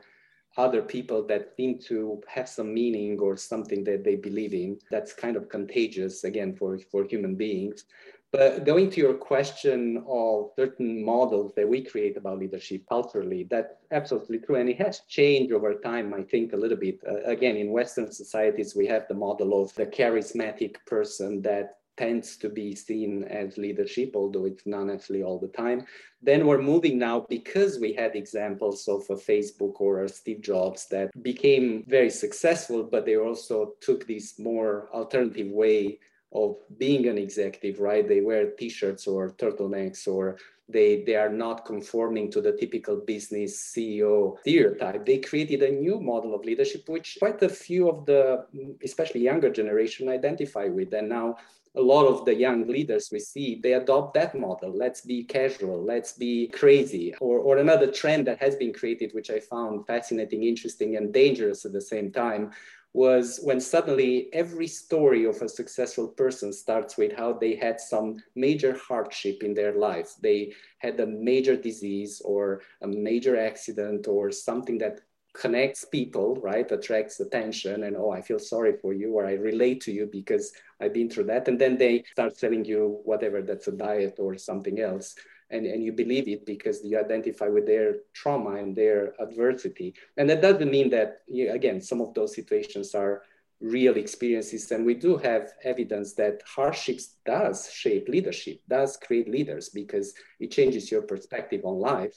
other 0.57 0.81
people 0.81 1.25
that 1.27 1.55
seem 1.55 1.79
to 1.79 2.21
have 2.27 2.49
some 2.49 2.73
meaning 2.73 3.19
or 3.19 3.37
something 3.37 3.83
that 3.83 4.03
they 4.03 4.15
believe 4.15 4.53
in. 4.53 4.79
That's 4.91 5.13
kind 5.13 5.35
of 5.35 5.49
contagious, 5.49 6.23
again, 6.23 6.55
for, 6.55 6.77
for 6.91 7.03
human 7.05 7.35
beings. 7.35 7.85
But 8.31 8.65
going 8.65 8.89
to 8.89 8.99
your 8.99 9.13
question 9.13 10.03
of 10.07 10.51
certain 10.55 11.05
models 11.05 11.53
that 11.55 11.69
we 11.69 11.83
create 11.83 12.17
about 12.17 12.39
leadership 12.39 12.81
culturally, 12.89 13.45
that's 13.47 13.75
absolutely 13.91 14.39
true. 14.39 14.55
And 14.55 14.67
it 14.67 14.81
has 14.81 15.01
changed 15.07 15.53
over 15.53 15.75
time, 15.75 16.15
I 16.15 16.23
think, 16.23 16.53
a 16.53 16.57
little 16.57 16.77
bit. 16.77 16.99
Uh, 17.07 17.21
again, 17.25 17.57
in 17.57 17.69
Western 17.69 18.11
societies, 18.11 18.75
we 18.75 18.87
have 18.87 19.07
the 19.07 19.13
model 19.13 19.61
of 19.61 19.73
the 19.75 19.85
charismatic 19.85 20.77
person 20.87 21.43
that 21.43 21.77
tends 21.97 22.37
to 22.37 22.49
be 22.49 22.75
seen 22.75 23.23
as 23.25 23.57
leadership, 23.57 24.11
although 24.15 24.45
it's 24.45 24.65
not 24.65 24.85
necessarily 24.85 25.23
all 25.23 25.39
the 25.39 25.47
time. 25.47 25.85
Then 26.21 26.47
we're 26.47 26.61
moving 26.61 26.97
now 26.97 27.25
because 27.29 27.79
we 27.79 27.93
had 27.93 28.15
examples 28.15 28.87
of 28.87 29.01
a 29.09 29.15
Facebook 29.15 29.79
or 29.79 30.03
a 30.03 30.09
Steve 30.09 30.41
Jobs 30.41 30.87
that 30.89 31.11
became 31.21 31.83
very 31.87 32.09
successful, 32.09 32.83
but 32.83 33.05
they 33.05 33.17
also 33.17 33.73
took 33.81 34.07
this 34.07 34.39
more 34.39 34.89
alternative 34.93 35.51
way 35.51 35.99
of 36.33 36.55
being 36.77 37.07
an 37.07 37.17
executive, 37.17 37.79
right? 37.79 38.07
They 38.07 38.21
wear 38.21 38.51
t-shirts 38.51 39.05
or 39.05 39.31
turtlenecks 39.31 40.07
or 40.07 40.37
they, 40.69 41.03
they 41.05 41.15
are 41.15 41.29
not 41.29 41.65
conforming 41.65 42.31
to 42.31 42.41
the 42.41 42.53
typical 42.53 42.95
business 42.95 43.73
CEO 43.75 44.39
stereotype. 44.39 45.05
They 45.05 45.17
created 45.17 45.61
a 45.61 45.71
new 45.71 45.99
model 45.99 46.33
of 46.33 46.45
leadership, 46.45 46.87
which 46.87 47.17
quite 47.19 47.41
a 47.43 47.49
few 47.49 47.89
of 47.89 48.05
the, 48.05 48.45
especially 48.83 49.21
younger 49.21 49.51
generation, 49.51 50.09
identify 50.09 50.65
with. 50.65 50.93
And 50.93 51.09
now 51.09 51.37
a 51.75 51.81
lot 51.81 52.05
of 52.05 52.25
the 52.25 52.35
young 52.35 52.67
leaders 52.67 53.09
we 53.11 53.19
see, 53.19 53.59
they 53.61 53.73
adopt 53.73 54.13
that 54.13 54.35
model. 54.35 54.71
Let's 54.75 55.01
be 55.01 55.23
casual, 55.23 55.83
let's 55.83 56.13
be 56.13 56.47
crazy. 56.49 57.15
Or, 57.19 57.39
or 57.39 57.57
another 57.57 57.91
trend 57.91 58.27
that 58.27 58.39
has 58.39 58.55
been 58.55 58.73
created, 58.73 59.11
which 59.13 59.31
I 59.31 59.39
found 59.39 59.87
fascinating, 59.87 60.43
interesting, 60.43 60.97
and 60.97 61.13
dangerous 61.13 61.65
at 61.65 61.73
the 61.73 61.81
same 61.81 62.11
time, 62.11 62.51
was 62.93 63.39
when 63.41 63.59
suddenly 63.59 64.29
every 64.33 64.67
story 64.67 65.25
of 65.25 65.41
a 65.41 65.49
successful 65.49 66.07
person 66.07 66.53
starts 66.53 66.95
with 66.95 67.11
how 67.11 67.33
they 67.33 67.55
had 67.55 67.81
some 67.81 68.21
major 68.35 68.77
hardship 68.77 69.41
in 69.41 69.55
their 69.55 69.73
life. 69.73 70.11
They 70.21 70.53
had 70.77 70.99
a 70.99 71.07
major 71.07 71.57
disease 71.57 72.21
or 72.23 72.61
a 72.83 72.87
major 72.87 73.35
accident 73.35 74.07
or 74.07 74.31
something 74.31 74.77
that 74.77 75.01
connects 75.33 75.85
people, 75.85 76.35
right? 76.35 76.71
Attracts 76.71 77.19
attention 77.19 77.83
and, 77.83 77.97
oh, 77.97 78.11
I 78.11 78.21
feel 78.21 78.39
sorry 78.39 78.77
for 78.81 78.93
you 78.93 79.13
or 79.13 79.25
I 79.25 79.33
relate 79.33 79.81
to 79.81 79.91
you 79.91 80.07
because 80.11 80.53
I've 80.79 80.93
been 80.93 81.09
through 81.09 81.25
that. 81.25 81.47
And 81.47 81.59
then 81.59 81.77
they 81.77 82.03
start 82.11 82.37
selling 82.37 82.63
you 82.65 83.01
whatever 83.03 83.41
that's 83.41 83.67
a 83.67 83.71
diet 83.71 84.17
or 84.19 84.37
something 84.37 84.79
else. 84.79 85.15
And, 85.49 85.65
and 85.65 85.83
you 85.83 85.91
believe 85.91 86.27
it 86.27 86.45
because 86.45 86.83
you 86.83 86.99
identify 86.99 87.47
with 87.47 87.65
their 87.65 87.95
trauma 88.13 88.55
and 88.55 88.75
their 88.75 89.13
adversity. 89.19 89.93
And 90.17 90.29
that 90.29 90.41
doesn't 90.41 90.71
mean 90.71 90.89
that, 90.91 91.21
again, 91.51 91.81
some 91.81 92.01
of 92.01 92.13
those 92.13 92.35
situations 92.35 92.95
are 92.95 93.23
real 93.59 93.95
experiences. 93.95 94.71
And 94.71 94.85
we 94.85 94.93
do 94.93 95.17
have 95.17 95.51
evidence 95.63 96.13
that 96.13 96.41
hardships 96.45 97.15
does 97.25 97.71
shape 97.71 98.09
leadership, 98.09 98.61
does 98.67 98.97
create 98.97 99.29
leaders 99.29 99.69
because 99.69 100.13
it 100.39 100.51
changes 100.51 100.91
your 100.91 101.01
perspective 101.03 101.61
on 101.63 101.79
life. 101.79 102.15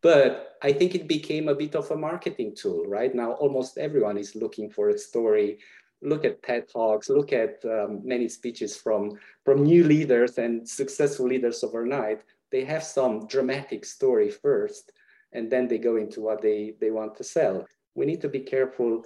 But 0.00 0.56
I 0.62 0.72
think 0.72 0.94
it 0.94 1.08
became 1.08 1.48
a 1.48 1.54
bit 1.54 1.74
of 1.74 1.90
a 1.90 1.96
marketing 1.96 2.54
tool, 2.54 2.84
right? 2.86 3.14
Now, 3.14 3.32
almost 3.32 3.78
everyone 3.78 4.16
is 4.16 4.36
looking 4.36 4.70
for 4.70 4.90
a 4.90 4.98
story. 4.98 5.58
Look 6.02 6.24
at 6.24 6.42
TED 6.42 6.68
Talks, 6.68 7.08
look 7.08 7.32
at 7.32 7.64
um, 7.64 8.02
many 8.04 8.28
speeches 8.28 8.76
from, 8.76 9.18
from 9.44 9.64
new 9.64 9.82
leaders 9.82 10.38
and 10.38 10.68
successful 10.68 11.26
leaders 11.26 11.64
overnight. 11.64 12.22
They 12.52 12.64
have 12.64 12.84
some 12.84 13.26
dramatic 13.26 13.84
story 13.84 14.30
first, 14.30 14.92
and 15.32 15.50
then 15.50 15.66
they 15.66 15.78
go 15.78 15.96
into 15.96 16.20
what 16.20 16.40
they, 16.40 16.74
they 16.80 16.92
want 16.92 17.16
to 17.16 17.24
sell. 17.24 17.66
We 17.94 18.06
need 18.06 18.20
to 18.20 18.28
be 18.28 18.40
careful 18.40 19.04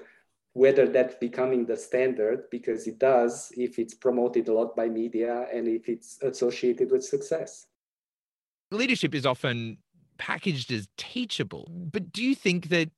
whether 0.55 0.87
that's 0.87 1.15
becoming 1.15 1.65
the 1.65 1.77
standard, 1.77 2.45
because 2.51 2.87
it 2.87 2.99
does 2.99 3.51
if 3.57 3.79
it's 3.79 3.95
promoted 3.95 4.49
a 4.49 4.53
lot 4.53 4.77
by 4.77 4.87
media 4.87 5.47
and 5.53 5.67
if 5.67 5.89
it's 5.89 6.21
associated 6.23 6.91
with 6.91 7.03
success. 7.03 7.67
Leadership 8.71 9.15
is 9.15 9.25
often 9.25 9.79
packaged 10.23 10.71
as 10.71 10.87
teachable. 10.97 11.67
But 11.69 12.13
do 12.13 12.23
you 12.23 12.37
think 12.37 12.69
that 12.69 12.91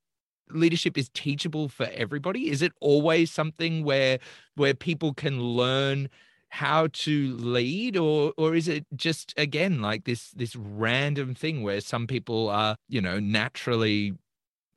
leadership 0.50 0.98
is 0.98 1.08
teachable 1.14 1.70
for 1.70 1.88
everybody? 1.94 2.50
Is 2.50 2.60
it 2.60 2.72
always 2.80 3.30
something 3.30 3.82
where 3.82 4.18
where 4.56 4.74
people 4.74 5.14
can 5.14 5.40
learn 5.40 6.10
how 6.50 6.88
to 6.92 7.34
lead 7.38 7.96
or 7.96 8.34
or 8.36 8.54
is 8.54 8.68
it 8.68 8.84
just 8.94 9.32
again 9.38 9.80
like 9.80 10.04
this 10.04 10.32
this 10.32 10.54
random 10.54 11.34
thing 11.34 11.62
where 11.62 11.80
some 11.80 12.06
people 12.06 12.50
are, 12.50 12.76
you 12.90 13.00
know, 13.00 13.18
naturally 13.18 14.12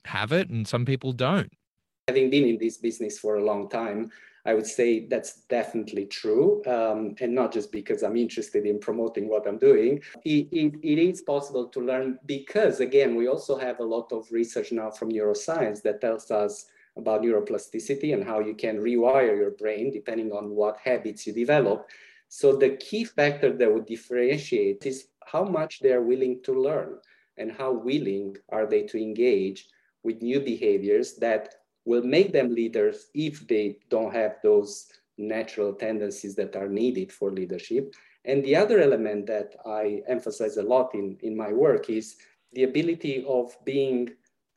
have 0.05 0.31
it 0.31 0.49
and 0.49 0.65
some 0.65 0.85
people 0.85 1.11
don't? 1.11 1.51
Having 2.07 2.29
been 2.29 2.45
in 2.45 2.57
this 2.57 2.77
business 2.77 3.19
for 3.19 3.35
a 3.35 3.43
long 3.43 3.67
time, 3.67 4.09
I 4.47 4.53
would 4.53 4.65
say 4.65 5.05
that's 5.07 5.41
definitely 5.49 6.05
true. 6.05 6.63
Um, 6.65 7.15
and 7.19 7.35
not 7.35 7.51
just 7.51 7.69
because 7.69 8.01
I'm 8.01 8.15
interested 8.15 8.65
in 8.65 8.79
promoting 8.79 9.27
what 9.27 9.45
I'm 9.45 9.57
doing. 9.57 10.01
It, 10.23 10.47
it, 10.51 10.73
it 10.81 10.97
is 10.97 11.21
possible 11.21 11.67
to 11.67 11.81
learn 11.81 12.17
because, 12.25 12.79
again, 12.79 13.15
we 13.15 13.27
also 13.27 13.57
have 13.57 13.81
a 13.81 13.83
lot 13.83 14.13
of 14.13 14.31
research 14.31 14.71
now 14.71 14.89
from 14.89 15.11
neuroscience 15.11 15.81
that 15.83 15.99
tells 15.99 16.31
us 16.31 16.65
about 16.95 17.23
neuroplasticity 17.23 18.13
and 18.13 18.23
how 18.23 18.39
you 18.39 18.55
can 18.55 18.77
rewire 18.77 19.35
your 19.37 19.51
brain 19.51 19.91
depending 19.91 20.31
on 20.31 20.49
what 20.49 20.77
habits 20.77 21.27
you 21.27 21.33
develop. 21.33 21.89
So 22.29 22.55
the 22.55 22.77
key 22.77 23.03
factor 23.03 23.51
that 23.51 23.73
would 23.73 23.85
differentiate 23.85 24.85
is 24.85 25.09
how 25.25 25.43
much 25.43 25.81
they're 25.81 26.01
willing 26.01 26.41
to 26.43 26.53
learn 26.53 26.97
and 27.37 27.51
how 27.51 27.71
willing 27.73 28.37
are 28.49 28.65
they 28.65 28.83
to 28.83 28.97
engage 28.97 29.67
with 30.03 30.21
new 30.21 30.39
behaviors 30.39 31.15
that 31.15 31.55
will 31.87 32.03
make 32.03 32.33
them 32.33 32.53
leaders 32.53 33.07
if 33.13 33.47
they 33.47 33.79
don't 33.89 34.13
have 34.13 34.35
those 34.43 34.87
natural 35.17 35.71
tendencies 35.73 36.35
that 36.35 36.53
are 36.55 36.67
needed 36.67 37.11
for 37.11 37.31
leadership. 37.31 37.95
And 38.25 38.43
the 38.43 38.57
other 38.57 38.81
element 38.81 39.25
that 39.27 39.55
I 39.65 40.03
emphasize 40.07 40.57
a 40.57 40.63
lot 40.63 40.93
in, 40.93 41.17
in 41.21 41.35
my 41.35 41.51
work 41.53 41.89
is 41.89 42.17
the 42.51 42.63
ability 42.63 43.23
of 43.25 43.55
being 43.63 44.09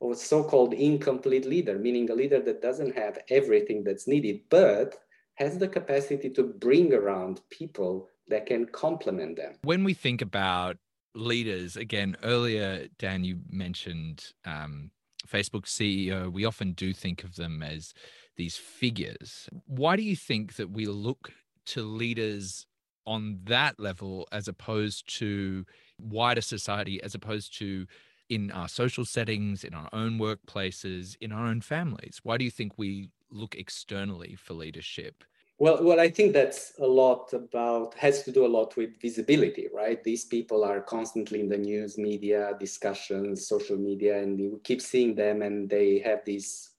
a 0.03 0.13
so-called 0.13 0.73
incomplete 0.73 1.45
leader, 1.45 1.79
meaning 1.79 2.09
a 2.09 2.15
leader 2.15 2.41
that 2.41 2.61
doesn't 2.61 2.95
have 2.95 3.19
everything 3.29 3.83
that's 3.85 4.07
needed, 4.09 4.41
but 4.49 4.97
has 5.35 5.57
the 5.57 5.69
capacity 5.69 6.29
to 6.31 6.43
bring 6.43 6.93
around 6.93 7.39
people 7.49 8.09
that 8.27 8.45
can 8.45 8.65
complement 8.65 9.37
them. 9.37 9.53
When 9.63 9.85
we 9.85 9.93
think 9.93 10.21
about 10.21 10.75
leaders, 11.15 11.77
again, 11.77 12.17
earlier, 12.23 12.87
Dan, 12.99 13.23
you 13.23 13.39
mentioned 13.49 14.33
um, 14.45 14.91
Facebook 15.31 15.65
CEO, 15.65 16.31
we 16.31 16.45
often 16.45 16.73
do 16.73 16.93
think 16.93 17.23
of 17.23 17.35
them 17.35 17.63
as 17.63 17.93
these 18.35 18.57
figures. 18.57 19.49
Why 19.65 19.95
do 19.95 20.03
you 20.03 20.15
think 20.15 20.55
that 20.55 20.71
we 20.71 20.85
look 20.85 21.31
to 21.67 21.83
leaders 21.83 22.65
on 23.05 23.39
that 23.45 23.79
level 23.79 24.27
as 24.31 24.47
opposed 24.47 25.17
to 25.17 25.65
wider 25.99 26.41
society, 26.41 27.01
as 27.01 27.15
opposed 27.15 27.57
to 27.59 27.85
in 28.29 28.51
our 28.51 28.67
social 28.67 29.05
settings, 29.05 29.63
in 29.63 29.73
our 29.73 29.89
own 29.93 30.17
workplaces, 30.17 31.15
in 31.21 31.31
our 31.31 31.45
own 31.45 31.61
families? 31.61 32.19
Why 32.23 32.37
do 32.37 32.45
you 32.45 32.51
think 32.51 32.77
we 32.77 33.09
look 33.29 33.55
externally 33.55 34.35
for 34.35 34.53
leadership 34.53 35.23
well, 35.61 35.83
well, 35.83 35.99
I 35.99 36.09
think 36.09 36.33
that's 36.33 36.73
a 36.79 36.87
lot 36.87 37.33
about 37.33 37.93
has 37.93 38.23
to 38.23 38.31
do 38.31 38.47
a 38.47 38.53
lot 38.57 38.75
with 38.75 38.99
visibility, 38.99 39.67
right? 39.71 40.03
These 40.03 40.25
people 40.25 40.63
are 40.63 40.81
constantly 40.81 41.39
in 41.39 41.49
the 41.49 41.57
news, 41.59 41.99
media, 41.99 42.53
discussions, 42.59 43.47
social 43.47 43.77
media, 43.77 44.23
and 44.23 44.39
we 44.39 44.57
keep 44.63 44.81
seeing 44.81 45.13
them, 45.13 45.43
and 45.43 45.69
they 45.69 45.99
have 45.99 46.25
this 46.25 46.71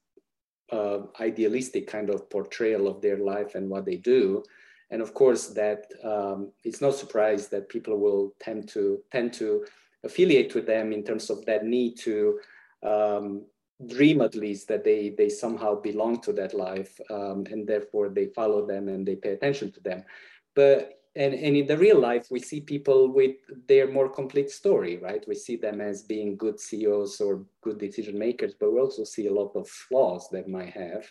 uh, 0.73 1.03
idealistic 1.21 1.87
kind 1.87 2.09
of 2.09 2.29
portrayal 2.29 2.89
of 2.89 3.01
their 3.01 3.19
life 3.19 3.55
and 3.55 3.69
what 3.69 3.85
they 3.85 3.95
do. 3.95 4.43
And 4.91 5.01
of 5.01 5.13
course, 5.13 5.47
that 5.61 5.85
um, 6.03 6.51
it's 6.65 6.81
no 6.81 6.91
surprise 6.91 7.47
that 7.47 7.69
people 7.69 7.97
will 7.97 8.33
tend 8.41 8.67
to 8.73 8.99
tend 9.13 9.31
to 9.35 9.65
affiliate 10.03 10.55
with 10.55 10.65
them 10.65 10.91
in 10.91 11.05
terms 11.05 11.29
of 11.29 11.45
that 11.45 11.63
need 11.63 11.97
to 11.99 12.37
um, 12.85 13.45
dream 13.87 14.21
at 14.21 14.35
least 14.35 14.67
that 14.67 14.83
they 14.83 15.09
they 15.17 15.29
somehow 15.29 15.79
belong 15.79 16.21
to 16.21 16.31
that 16.31 16.53
life 16.53 16.99
um, 17.09 17.45
and 17.51 17.67
therefore 17.67 18.09
they 18.09 18.27
follow 18.27 18.65
them 18.65 18.87
and 18.87 19.05
they 19.05 19.15
pay 19.15 19.31
attention 19.31 19.71
to 19.71 19.79
them 19.81 20.03
but 20.55 20.99
and, 21.15 21.33
and 21.33 21.55
in 21.55 21.67
the 21.67 21.77
real 21.77 21.99
life 21.99 22.27
we 22.31 22.39
see 22.39 22.61
people 22.61 23.11
with 23.11 23.35
their 23.67 23.91
more 23.91 24.09
complete 24.09 24.49
story 24.49 24.97
right 24.97 25.25
we 25.27 25.35
see 25.35 25.55
them 25.55 25.81
as 25.81 26.03
being 26.03 26.37
good 26.37 26.59
ceos 26.59 27.19
or 27.19 27.43
good 27.61 27.77
decision 27.77 28.17
makers 28.17 28.53
but 28.59 28.71
we 28.71 28.79
also 28.79 29.03
see 29.03 29.27
a 29.27 29.33
lot 29.33 29.55
of 29.55 29.67
flaws 29.67 30.29
that 30.31 30.47
might 30.47 30.71
have 30.71 31.05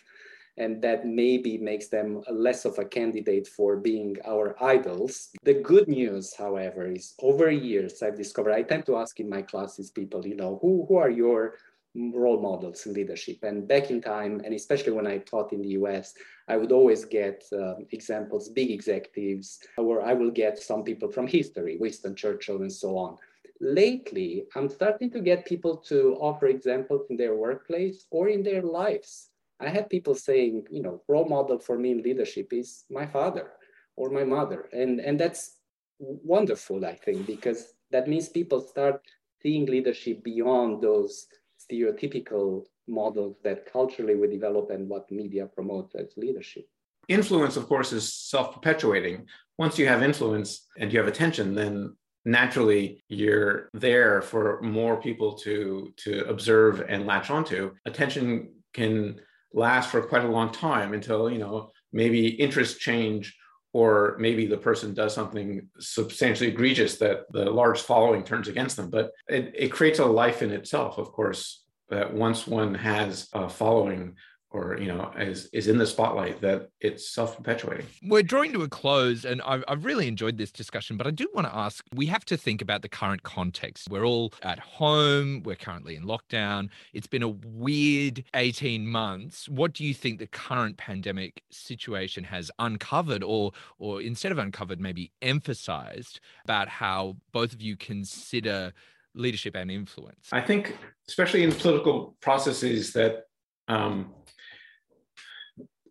and 0.57 0.81
that 0.81 1.05
maybe 1.05 1.57
makes 1.57 1.87
them 1.87 2.21
less 2.29 2.65
of 2.65 2.77
a 2.77 2.85
candidate 2.85 3.47
for 3.47 3.77
being 3.77 4.15
our 4.25 4.55
idols. 4.63 5.29
The 5.43 5.55
good 5.55 5.87
news, 5.87 6.35
however, 6.35 6.91
is 6.91 7.15
over 7.21 7.49
years 7.49 8.03
I've 8.03 8.17
discovered 8.17 8.53
I 8.53 8.61
tend 8.61 8.85
to 8.85 8.97
ask 8.97 9.19
in 9.19 9.29
my 9.29 9.41
classes 9.41 9.89
people, 9.89 10.25
you 10.27 10.35
know, 10.35 10.59
who, 10.61 10.85
who 10.87 10.97
are 10.97 11.09
your 11.09 11.55
role 11.95 12.41
models 12.41 12.85
in 12.85 12.93
leadership. 12.93 13.37
And 13.43 13.67
back 13.67 13.91
in 13.91 14.01
time, 14.01 14.41
and 14.43 14.53
especially 14.53 14.93
when 14.93 15.07
I 15.07 15.19
taught 15.19 15.53
in 15.53 15.61
the 15.61 15.75
US, 15.79 16.13
I 16.47 16.57
would 16.57 16.71
always 16.71 17.05
get 17.05 17.43
uh, 17.53 17.75
examples, 17.91 18.49
big 18.49 18.71
executives, 18.71 19.59
or 19.77 20.01
I 20.01 20.13
will 20.13 20.31
get 20.31 20.57
some 20.57 20.83
people 20.83 21.11
from 21.11 21.27
history, 21.27 21.77
Winston 21.79 22.15
Churchill 22.15 22.61
and 22.61 22.71
so 22.71 22.97
on. 22.97 23.17
Lately, 23.61 24.45
I'm 24.55 24.69
starting 24.69 25.11
to 25.11 25.21
get 25.21 25.45
people 25.45 25.77
to 25.89 26.17
offer 26.19 26.47
examples 26.47 27.05
in 27.09 27.17
their 27.17 27.35
workplace 27.35 28.05
or 28.09 28.27
in 28.27 28.43
their 28.43 28.61
lives. 28.61 29.29
I 29.59 29.69
have 29.69 29.87
people 29.87 30.15
saying, 30.15 30.65
you 30.69 30.81
know, 30.81 31.01
role 31.07 31.25
model 31.25 31.59
for 31.59 31.77
me 31.77 31.91
in 31.91 32.01
leadership 32.01 32.51
is 32.51 32.83
my 32.89 33.05
father 33.05 33.51
or 33.95 34.09
my 34.09 34.23
mother. 34.23 34.67
And, 34.73 34.99
and 34.99 35.19
that's 35.19 35.57
wonderful, 35.99 36.85
I 36.85 36.95
think, 36.95 37.27
because 37.27 37.73
that 37.91 38.07
means 38.07 38.27
people 38.27 38.59
start 38.59 39.01
seeing 39.41 39.65
leadership 39.65 40.23
beyond 40.23 40.81
those 40.81 41.27
stereotypical 41.63 42.63
models 42.87 43.37
that 43.43 43.71
culturally 43.71 44.15
we 44.15 44.27
develop 44.27 44.69
and 44.69 44.89
what 44.89 45.11
media 45.11 45.45
promotes 45.45 45.95
as 45.95 46.13
leadership. 46.17 46.65
Influence, 47.07 47.57
of 47.57 47.67
course, 47.67 47.91
is 47.91 48.13
self 48.13 48.53
perpetuating. 48.53 49.25
Once 49.57 49.77
you 49.77 49.87
have 49.87 50.01
influence 50.01 50.67
and 50.77 50.91
you 50.91 50.99
have 50.99 51.07
attention, 51.07 51.53
then 51.53 51.95
naturally 52.25 53.03
you're 53.09 53.69
there 53.73 54.21
for 54.21 54.61
more 54.61 55.01
people 55.01 55.33
to 55.33 55.93
to 55.97 56.21
observe 56.29 56.81
and 56.87 57.05
latch 57.05 57.29
onto 57.29 57.73
attention 57.85 58.49
can 58.73 59.19
last 59.53 59.89
for 59.89 60.01
quite 60.01 60.23
a 60.23 60.27
long 60.27 60.51
time 60.51 60.93
until 60.93 61.29
you 61.29 61.37
know 61.37 61.71
maybe 61.91 62.27
interests 62.27 62.79
change 62.79 63.35
or 63.73 64.15
maybe 64.19 64.45
the 64.45 64.57
person 64.57 64.93
does 64.93 65.13
something 65.13 65.67
substantially 65.79 66.49
egregious 66.49 66.97
that 66.97 67.25
the 67.31 67.49
large 67.49 67.81
following 67.81 68.23
turns 68.23 68.47
against 68.47 68.77
them. 68.77 68.89
But 68.89 69.11
it, 69.27 69.51
it 69.55 69.69
creates 69.69 69.99
a 69.99 70.05
life 70.05 70.43
in 70.43 70.51
itself, 70.51 70.99
of 70.99 71.11
course, 71.11 71.63
that 71.89 72.13
once 72.13 72.47
one 72.47 72.75
has 72.75 73.27
a 73.33 73.49
following 73.49 74.15
or 74.53 74.77
you 74.79 74.87
know 74.87 75.11
is 75.17 75.49
is 75.51 75.67
in 75.67 75.77
the 75.77 75.85
spotlight 75.85 76.39
that 76.41 76.69
it's 76.79 77.09
self-perpetuating. 77.13 77.85
We're 78.03 78.23
drawing 78.23 78.53
to 78.53 78.61
a 78.61 78.69
close 78.69 79.25
and 79.25 79.41
I've, 79.41 79.63
I've, 79.67 79.83
really 79.83 80.07
enjoyed 80.07 80.37
this 80.37 80.51
discussion 80.51 80.95
but 80.95 81.07
i 81.07 81.11
do 81.11 81.27
want 81.33 81.47
to 81.47 81.53
ask 81.53 81.83
we 81.93 82.05
have 82.05 82.23
to 82.25 82.37
think 82.37 82.61
about 82.61 82.81
the 82.83 82.89
current 82.89 83.23
context. 83.23 83.89
We're 83.89 84.05
all 84.05 84.33
at 84.43 84.59
home 84.59 85.41
we're 85.43 85.55
currently 85.55 85.95
in 85.95 86.03
lockdown. 86.03 86.69
It's 86.93 87.07
been 87.07 87.23
a 87.23 87.29
weird 87.29 88.23
18 88.35 88.87
months. 88.87 89.49
What 89.49 89.73
do 89.73 89.83
you 89.83 89.93
think 89.93 90.19
the 90.19 90.27
current 90.27 90.77
pandemic 90.77 91.43
situation 91.49 92.23
has 92.25 92.51
uncovered 92.59 93.23
or 93.23 93.51
or 93.79 94.01
instead 94.01 94.31
of 94.31 94.37
uncovered 94.37 94.79
maybe 94.79 95.11
emphasized 95.21 96.19
about 96.43 96.69
how 96.69 97.17
both 97.31 97.53
of 97.53 97.61
you 97.61 97.75
consider 97.75 98.71
leadership 99.15 99.55
and 99.55 99.71
influence? 99.71 100.29
I 100.31 100.41
think 100.41 100.77
especially 101.07 101.43
in 101.43 101.51
political 101.51 102.15
processes 102.21 102.93
that 102.93 103.25
um, 103.67 104.13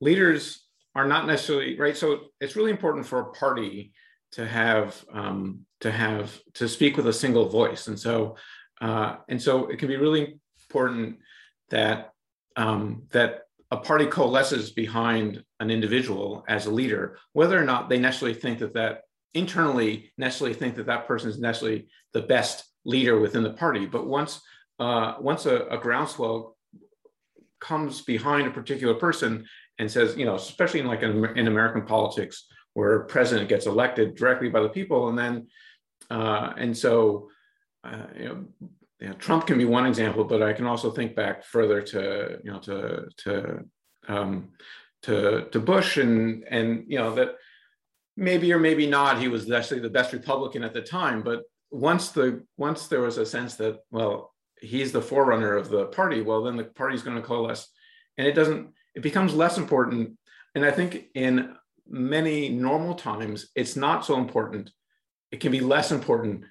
leaders 0.02 0.66
are 0.94 1.06
not 1.06 1.26
necessarily 1.26 1.78
right. 1.78 1.96
So 1.96 2.20
it's 2.40 2.56
really 2.56 2.72
important 2.72 3.06
for 3.06 3.20
a 3.20 3.32
party 3.32 3.92
to 4.32 4.46
have 4.46 5.02
um, 5.12 5.60
to 5.80 5.90
have 5.90 6.38
to 6.54 6.68
speak 6.68 6.96
with 6.96 7.06
a 7.06 7.12
single 7.12 7.48
voice, 7.48 7.86
and 7.86 7.98
so 7.98 8.36
uh, 8.80 9.16
and 9.28 9.40
so 9.40 9.68
it 9.68 9.78
can 9.78 9.88
be 9.88 9.96
really 9.96 10.40
important 10.64 11.18
that 11.70 12.10
um, 12.56 13.04
that 13.12 13.42
a 13.70 13.76
party 13.76 14.06
coalesces 14.06 14.72
behind 14.72 15.42
an 15.60 15.70
individual 15.70 16.44
as 16.46 16.66
a 16.66 16.70
leader, 16.70 17.18
whether 17.32 17.58
or 17.58 17.64
not 17.64 17.88
they 17.88 17.98
necessarily 17.98 18.38
think 18.38 18.58
that 18.58 18.74
that 18.74 19.02
internally 19.34 20.12
necessarily 20.18 20.54
think 20.54 20.74
that 20.74 20.86
that 20.86 21.06
person 21.06 21.30
is 21.30 21.38
necessarily 21.38 21.88
the 22.12 22.20
best 22.20 22.64
leader 22.84 23.18
within 23.18 23.42
the 23.42 23.54
party. 23.54 23.86
But 23.86 24.06
once 24.06 24.40
uh, 24.78 25.14
once 25.20 25.46
a, 25.46 25.56
a 25.76 25.78
groundswell 25.78 26.56
comes 27.60 28.02
behind 28.02 28.46
a 28.48 28.50
particular 28.50 28.94
person 28.94 29.46
and 29.82 29.90
says, 29.90 30.16
you 30.16 30.24
know, 30.24 30.36
especially 30.36 30.80
in 30.80 30.86
like 30.86 31.02
in, 31.02 31.24
in 31.36 31.46
American 31.48 31.82
politics, 31.82 32.46
where 32.74 32.94
a 32.94 33.04
president 33.04 33.48
gets 33.48 33.66
elected 33.66 34.14
directly 34.14 34.48
by 34.48 34.60
the 34.60 34.68
people, 34.68 35.08
and 35.08 35.18
then 35.18 35.48
uh, 36.10 36.52
and 36.56 36.76
so 36.76 37.28
uh, 37.84 38.06
you 38.16 38.24
know, 38.24 38.44
you 39.00 39.08
know, 39.08 39.14
Trump 39.14 39.46
can 39.46 39.58
be 39.58 39.64
one 39.64 39.86
example, 39.86 40.24
but 40.24 40.42
I 40.42 40.52
can 40.52 40.66
also 40.66 40.90
think 40.90 41.14
back 41.14 41.44
further 41.44 41.82
to 41.82 42.38
you 42.44 42.50
know 42.50 42.60
to 42.60 43.08
to 43.24 43.64
um, 44.08 44.50
to 45.02 45.48
to 45.50 45.60
Bush 45.60 45.98
and 45.98 46.44
and 46.48 46.84
you 46.86 46.98
know 46.98 47.14
that 47.16 47.34
maybe 48.16 48.52
or 48.52 48.58
maybe 48.58 48.86
not 48.86 49.20
he 49.20 49.28
was 49.28 49.50
actually 49.50 49.80
the 49.80 49.90
best 49.90 50.12
Republican 50.12 50.64
at 50.64 50.72
the 50.72 50.82
time, 50.82 51.22
but 51.22 51.42
once 51.70 52.10
the 52.10 52.44
once 52.56 52.86
there 52.86 53.00
was 53.00 53.18
a 53.18 53.26
sense 53.26 53.56
that 53.56 53.78
well 53.90 54.32
he's 54.62 54.92
the 54.92 55.02
forerunner 55.02 55.56
of 55.56 55.68
the 55.68 55.86
party, 55.86 56.22
well, 56.22 56.42
then 56.42 56.56
the 56.56 56.64
party's 56.64 57.02
going 57.02 57.16
to 57.16 57.22
coalesce. 57.22 57.68
And 58.16 58.26
it 58.26 58.32
doesn't, 58.32 58.68
it 58.94 59.02
becomes 59.02 59.34
less 59.34 59.58
important. 59.58 60.16
And 60.54 60.64
I 60.64 60.70
think 60.70 61.06
in 61.14 61.54
many 61.88 62.48
normal 62.48 62.94
times, 62.94 63.48
it's 63.54 63.76
not 63.76 64.04
so 64.04 64.16
important. 64.16 64.70
It 65.30 65.40
can 65.40 65.52
be 65.52 65.60
less 65.60 65.92
important 65.92 66.44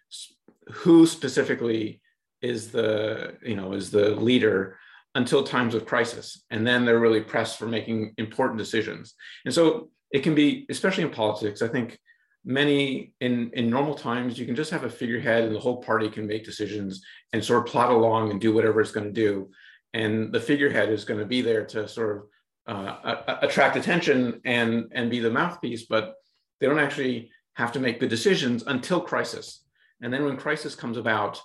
who 0.72 1.06
specifically 1.06 2.02
is 2.42 2.72
the, 2.72 3.38
you 3.44 3.56
know, 3.56 3.74
is 3.74 3.92
the 3.92 4.16
leader 4.16 4.78
until 5.14 5.44
times 5.44 5.76
of 5.76 5.86
crisis. 5.86 6.44
And 6.50 6.66
then 6.66 6.86
they're 6.86 7.00
really 7.00 7.22
pressed 7.22 7.60
for 7.60 7.68
making 7.68 8.14
important 8.18 8.58
decisions. 8.58 9.14
And 9.46 9.54
so 9.54 9.90
it 10.12 10.24
can 10.24 10.34
be, 10.34 10.66
especially 10.70 11.04
in 11.04 11.10
politics, 11.10 11.62
I 11.62 11.68
think 11.68 12.00
many 12.44 13.14
in 13.20 13.52
in 13.54 13.70
normal 13.70 13.94
times 13.94 14.40
you 14.40 14.48
can 14.48 14.56
just 14.56 14.72
have 14.72 14.84
a 14.84 14.90
figurehead 14.90 15.44
and 15.44 15.56
the 15.56 15.60
whole 15.60 15.78
party 15.78 16.10
can 16.10 16.26
make 16.26 16.44
decisions 16.44 17.04
and 17.34 17.44
sort 17.44 17.64
of 17.64 17.72
plot 17.72 17.92
along 17.92 18.32
and 18.32 18.42
do 18.42 18.52
whatever 18.52 18.82
it's 18.82 18.92
going 18.92 19.06
to 19.06 19.12
do 19.12 19.48
and 19.94 20.32
the 20.32 20.40
figurehead 20.40 20.90
is 20.90 21.04
going 21.04 21.20
to 21.20 21.26
be 21.26 21.42
there 21.42 21.66
to 21.66 21.88
sort 21.88 22.18
of 22.18 22.24
uh, 22.68 23.38
attract 23.42 23.76
attention 23.76 24.40
and 24.46 24.86
and 24.92 25.10
be 25.10 25.20
the 25.20 25.30
mouthpiece 25.30 25.86
but 25.86 26.16
they 26.60 26.68
don't 26.68 26.80
actually 26.80 27.30
have 27.56 27.72
to 27.72 27.80
make 27.80 28.00
good 28.00 28.10
decisions 28.10 28.64
until 28.68 29.02
crisis 29.02 29.64
and 30.02 30.14
then 30.14 30.24
when 30.24 30.38
crisis 30.38 30.76
comes 30.76 30.98
about 30.98 31.42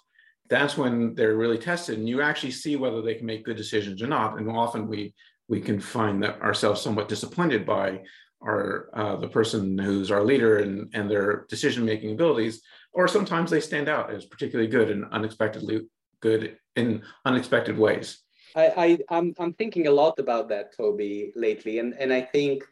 that's 0.49 0.77
when 0.77 1.15
they're 1.15 1.37
really 1.37 1.59
tested 1.59 1.99
and 1.99 2.09
you 2.09 2.21
actually 2.21 2.51
see 2.51 2.77
whether 2.77 3.03
they 3.03 3.15
can 3.15 3.27
make 3.27 3.45
good 3.45 3.57
decisions 3.57 4.03
or 4.03 4.07
not 4.07 4.39
and 4.39 4.49
often 4.51 4.87
we 4.87 5.15
we 5.49 5.61
can 5.61 5.81
find 5.81 6.23
that 6.23 6.41
ourselves 6.43 6.81
somewhat 6.81 7.09
disappointed 7.09 7.65
by 7.65 8.01
are 8.43 8.91
uh, 8.95 9.17
the 9.17 9.29
person 9.29 9.79
who's 9.79 10.11
our 10.11 10.23
leader 10.23 10.59
and, 10.59 10.91
and 10.95 11.11
their 11.11 11.47
decision 11.49 11.85
making 11.85 12.13
abilities, 12.13 12.63
or 12.93 13.09
sometimes 13.09 13.51
they 13.51 13.61
stand 13.61 13.89
out 13.89 14.13
as 14.13 14.25
particularly 14.25 14.71
good 14.71 14.91
and 14.91 15.05
unexpectedly 15.13 15.83
good 16.21 16.57
in 16.77 17.03
unexpected 17.25 17.79
ways. 17.79 18.19
I, 18.55 18.67
I 18.77 18.99
I'm 19.11 19.35
I'm 19.39 19.53
thinking 19.55 19.87
a 19.87 19.91
lot 19.91 20.19
about 20.19 20.49
that, 20.49 20.77
Toby, 20.77 21.33
lately, 21.35 21.79
and 21.79 21.95
and 21.95 22.13
I 22.13 22.21
think 22.21 22.65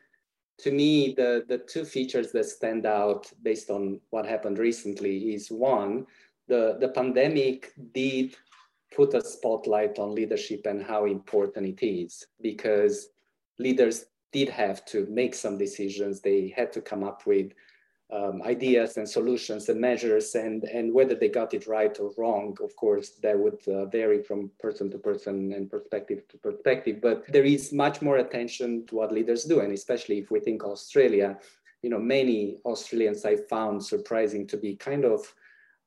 to 0.58 0.70
me 0.70 1.14
the 1.14 1.44
the 1.48 1.58
two 1.58 1.84
features 1.84 2.32
that 2.32 2.44
stand 2.44 2.86
out 2.86 3.30
based 3.42 3.70
on 3.70 4.00
what 4.10 4.26
happened 4.26 4.58
recently 4.58 5.34
is 5.34 5.50
one, 5.50 6.06
the 6.48 6.76
the 6.80 6.88
pandemic 6.88 7.72
did 7.92 8.36
put 8.94 9.14
a 9.14 9.20
spotlight 9.20 9.98
on 9.98 10.14
leadership 10.14 10.66
and 10.66 10.82
how 10.82 11.04
important 11.04 11.66
it 11.66 11.84
is 11.84 12.26
because 12.40 13.08
leaders 13.58 14.06
did 14.32 14.48
have 14.48 14.84
to 14.84 15.06
make 15.06 15.34
some 15.34 15.58
decisions. 15.58 16.20
They 16.20 16.52
had 16.56 16.72
to 16.74 16.80
come 16.80 17.02
up 17.02 17.26
with 17.26 17.52
um, 18.14 18.42
ideas 18.42 18.96
and 18.96 19.08
solutions 19.08 19.68
and 19.68 19.80
measures, 19.80 20.36
and, 20.36 20.64
and 20.64 20.94
whether 20.94 21.16
they 21.16 21.28
got 21.28 21.52
it 21.52 21.66
right 21.66 21.98
or 21.98 22.12
wrong, 22.16 22.56
of 22.62 22.74
course, 22.76 23.10
that 23.22 23.36
would 23.36 23.60
uh, 23.66 23.86
vary 23.86 24.22
from 24.22 24.50
person 24.60 24.88
to 24.92 24.98
person 24.98 25.52
and 25.52 25.68
perspective 25.68 26.22
to 26.28 26.38
perspective. 26.38 27.00
But 27.02 27.24
there 27.32 27.44
is 27.44 27.72
much 27.72 28.02
more 28.02 28.18
attention 28.18 28.86
to 28.86 28.94
what 28.96 29.12
leaders 29.12 29.44
do, 29.44 29.60
and 29.60 29.72
especially 29.72 30.18
if 30.18 30.30
we 30.30 30.38
think 30.38 30.62
Australia, 30.62 31.36
you 31.82 31.90
know, 31.90 31.98
many 31.98 32.58
Australians 32.64 33.24
I 33.24 33.36
found 33.36 33.84
surprising 33.84 34.46
to 34.48 34.56
be 34.56 34.76
kind 34.76 35.04
of 35.04 35.34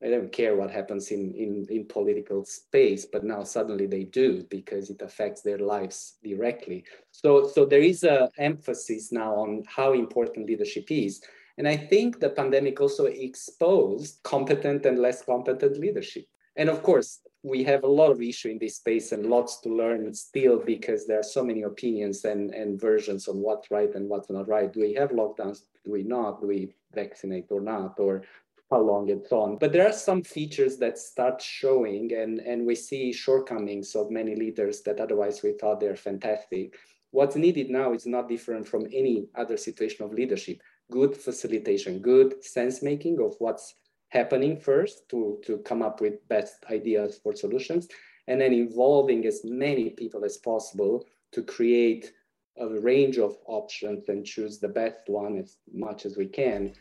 I 0.03 0.09
don't 0.09 0.31
care 0.31 0.55
what 0.55 0.69
happens 0.69 1.09
in, 1.09 1.33
in, 1.33 1.65
in 1.71 1.85
political 1.85 2.45
space, 2.45 3.07
but 3.11 3.23
now 3.23 3.43
suddenly 3.43 3.87
they 3.87 4.03
do 4.03 4.45
because 4.47 4.91
it 4.91 5.01
affects 5.01 5.41
their 5.41 5.57
lives 5.57 6.17
directly. 6.23 6.83
So, 7.11 7.47
so 7.47 7.65
there 7.65 7.81
is 7.81 8.03
a 8.03 8.29
emphasis 8.37 9.11
now 9.11 9.33
on 9.33 9.63
how 9.65 9.93
important 9.93 10.45
leadership 10.45 10.91
is. 10.91 11.23
And 11.57 11.67
I 11.67 11.75
think 11.75 12.19
the 12.19 12.29
pandemic 12.29 12.79
also 12.79 13.05
exposed 13.05 14.19
competent 14.23 14.85
and 14.85 14.99
less 14.99 15.23
competent 15.23 15.77
leadership. 15.79 16.25
And 16.55 16.69
of 16.69 16.83
course, 16.83 17.19
we 17.43 17.63
have 17.63 17.83
a 17.83 17.87
lot 17.87 18.11
of 18.11 18.21
issue 18.21 18.49
in 18.49 18.59
this 18.59 18.77
space 18.77 19.11
and 19.11 19.27
lots 19.27 19.61
to 19.61 19.69
learn 19.69 20.13
still 20.13 20.59
because 20.59 21.05
there 21.05 21.19
are 21.19 21.23
so 21.23 21.43
many 21.43 21.63
opinions 21.63 22.25
and, 22.25 22.53
and 22.53 22.79
versions 22.79 23.27
on 23.27 23.37
what's 23.37 23.71
right 23.71 23.93
and 23.95 24.09
what's 24.09 24.29
not 24.29 24.47
right. 24.47 24.71
Do 24.71 24.81
we 24.81 24.93
have 24.95 25.11
lockdowns? 25.11 25.61
Do 25.85 25.91
we 25.91 26.03
not? 26.03 26.41
Do 26.41 26.47
we 26.47 26.73
vaccinate 26.93 27.45
or 27.51 27.61
not? 27.61 27.99
Or 27.99 28.23
how 28.69 28.81
long 28.81 29.09
it's 29.09 29.31
on. 29.31 29.57
But 29.57 29.71
there 29.71 29.87
are 29.87 29.93
some 29.93 30.23
features 30.23 30.77
that 30.77 30.97
start 30.97 31.41
showing, 31.41 32.13
and, 32.13 32.39
and 32.39 32.65
we 32.65 32.75
see 32.75 33.13
shortcomings 33.13 33.95
of 33.95 34.11
many 34.11 34.35
leaders 34.35 34.81
that 34.81 34.99
otherwise 34.99 35.41
we 35.41 35.53
thought 35.53 35.79
they're 35.79 35.95
fantastic. 35.95 36.75
What's 37.11 37.37
needed 37.37 37.69
now 37.69 37.93
is 37.93 38.05
not 38.05 38.27
different 38.27 38.67
from 38.67 38.85
any 38.87 39.27
other 39.35 39.55
situation 39.55 40.03
of 40.03 40.11
leadership. 40.11 40.61
Good 40.89 41.17
facilitation, 41.17 41.99
good 41.99 42.41
sense 42.41 42.81
making 42.81 43.19
of 43.19 43.35
what's 43.39 43.75
happening 44.07 44.57
first 44.57 45.09
to, 45.09 45.37
to 45.45 45.57
come 45.57 45.81
up 45.81 45.99
with 45.99 46.25
best 46.29 46.63
ideas 46.71 47.19
for 47.21 47.35
solutions, 47.35 47.89
and 48.27 48.39
then 48.39 48.53
involving 48.53 49.25
as 49.25 49.41
many 49.43 49.89
people 49.89 50.23
as 50.23 50.37
possible 50.37 51.05
to 51.33 51.43
create 51.43 52.13
a 52.57 52.69
range 52.69 53.17
of 53.17 53.35
options 53.47 54.07
and 54.07 54.25
choose 54.25 54.59
the 54.59 54.69
best 54.69 55.01
one 55.07 55.37
as 55.39 55.57
much 55.73 56.05
as 56.05 56.15
we 56.15 56.25
can. 56.25 56.73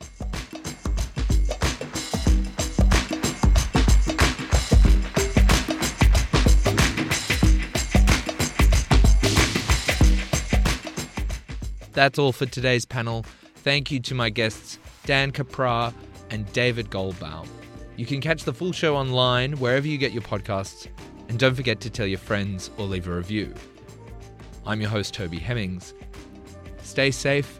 That's 11.92 12.20
all 12.20 12.30
for 12.30 12.46
today's 12.46 12.84
panel. 12.84 13.24
Thank 13.66 13.90
you 13.90 13.98
to 13.98 14.14
my 14.14 14.30
guests, 14.30 14.78
Dan 15.06 15.32
Caprar 15.32 15.92
and 16.30 16.50
David 16.52 16.88
Goldbaum. 16.88 17.48
You 17.96 18.06
can 18.06 18.20
catch 18.20 18.44
the 18.44 18.52
full 18.52 18.70
show 18.70 18.94
online 18.94 19.54
wherever 19.54 19.88
you 19.88 19.98
get 19.98 20.12
your 20.12 20.22
podcasts, 20.22 20.86
and 21.28 21.36
don't 21.36 21.56
forget 21.56 21.80
to 21.80 21.90
tell 21.90 22.06
your 22.06 22.20
friends 22.20 22.70
or 22.76 22.86
leave 22.86 23.08
a 23.08 23.12
review. 23.12 23.52
I'm 24.64 24.80
your 24.80 24.90
host, 24.90 25.14
Toby 25.14 25.40
Hemmings. 25.40 25.94
Stay 26.84 27.10
safe, 27.10 27.58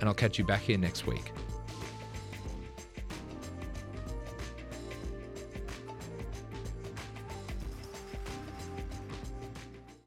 and 0.00 0.08
I'll 0.08 0.16
catch 0.16 0.36
you 0.36 0.44
back 0.44 0.62
here 0.62 0.78
next 0.78 1.06
week. 1.06 1.30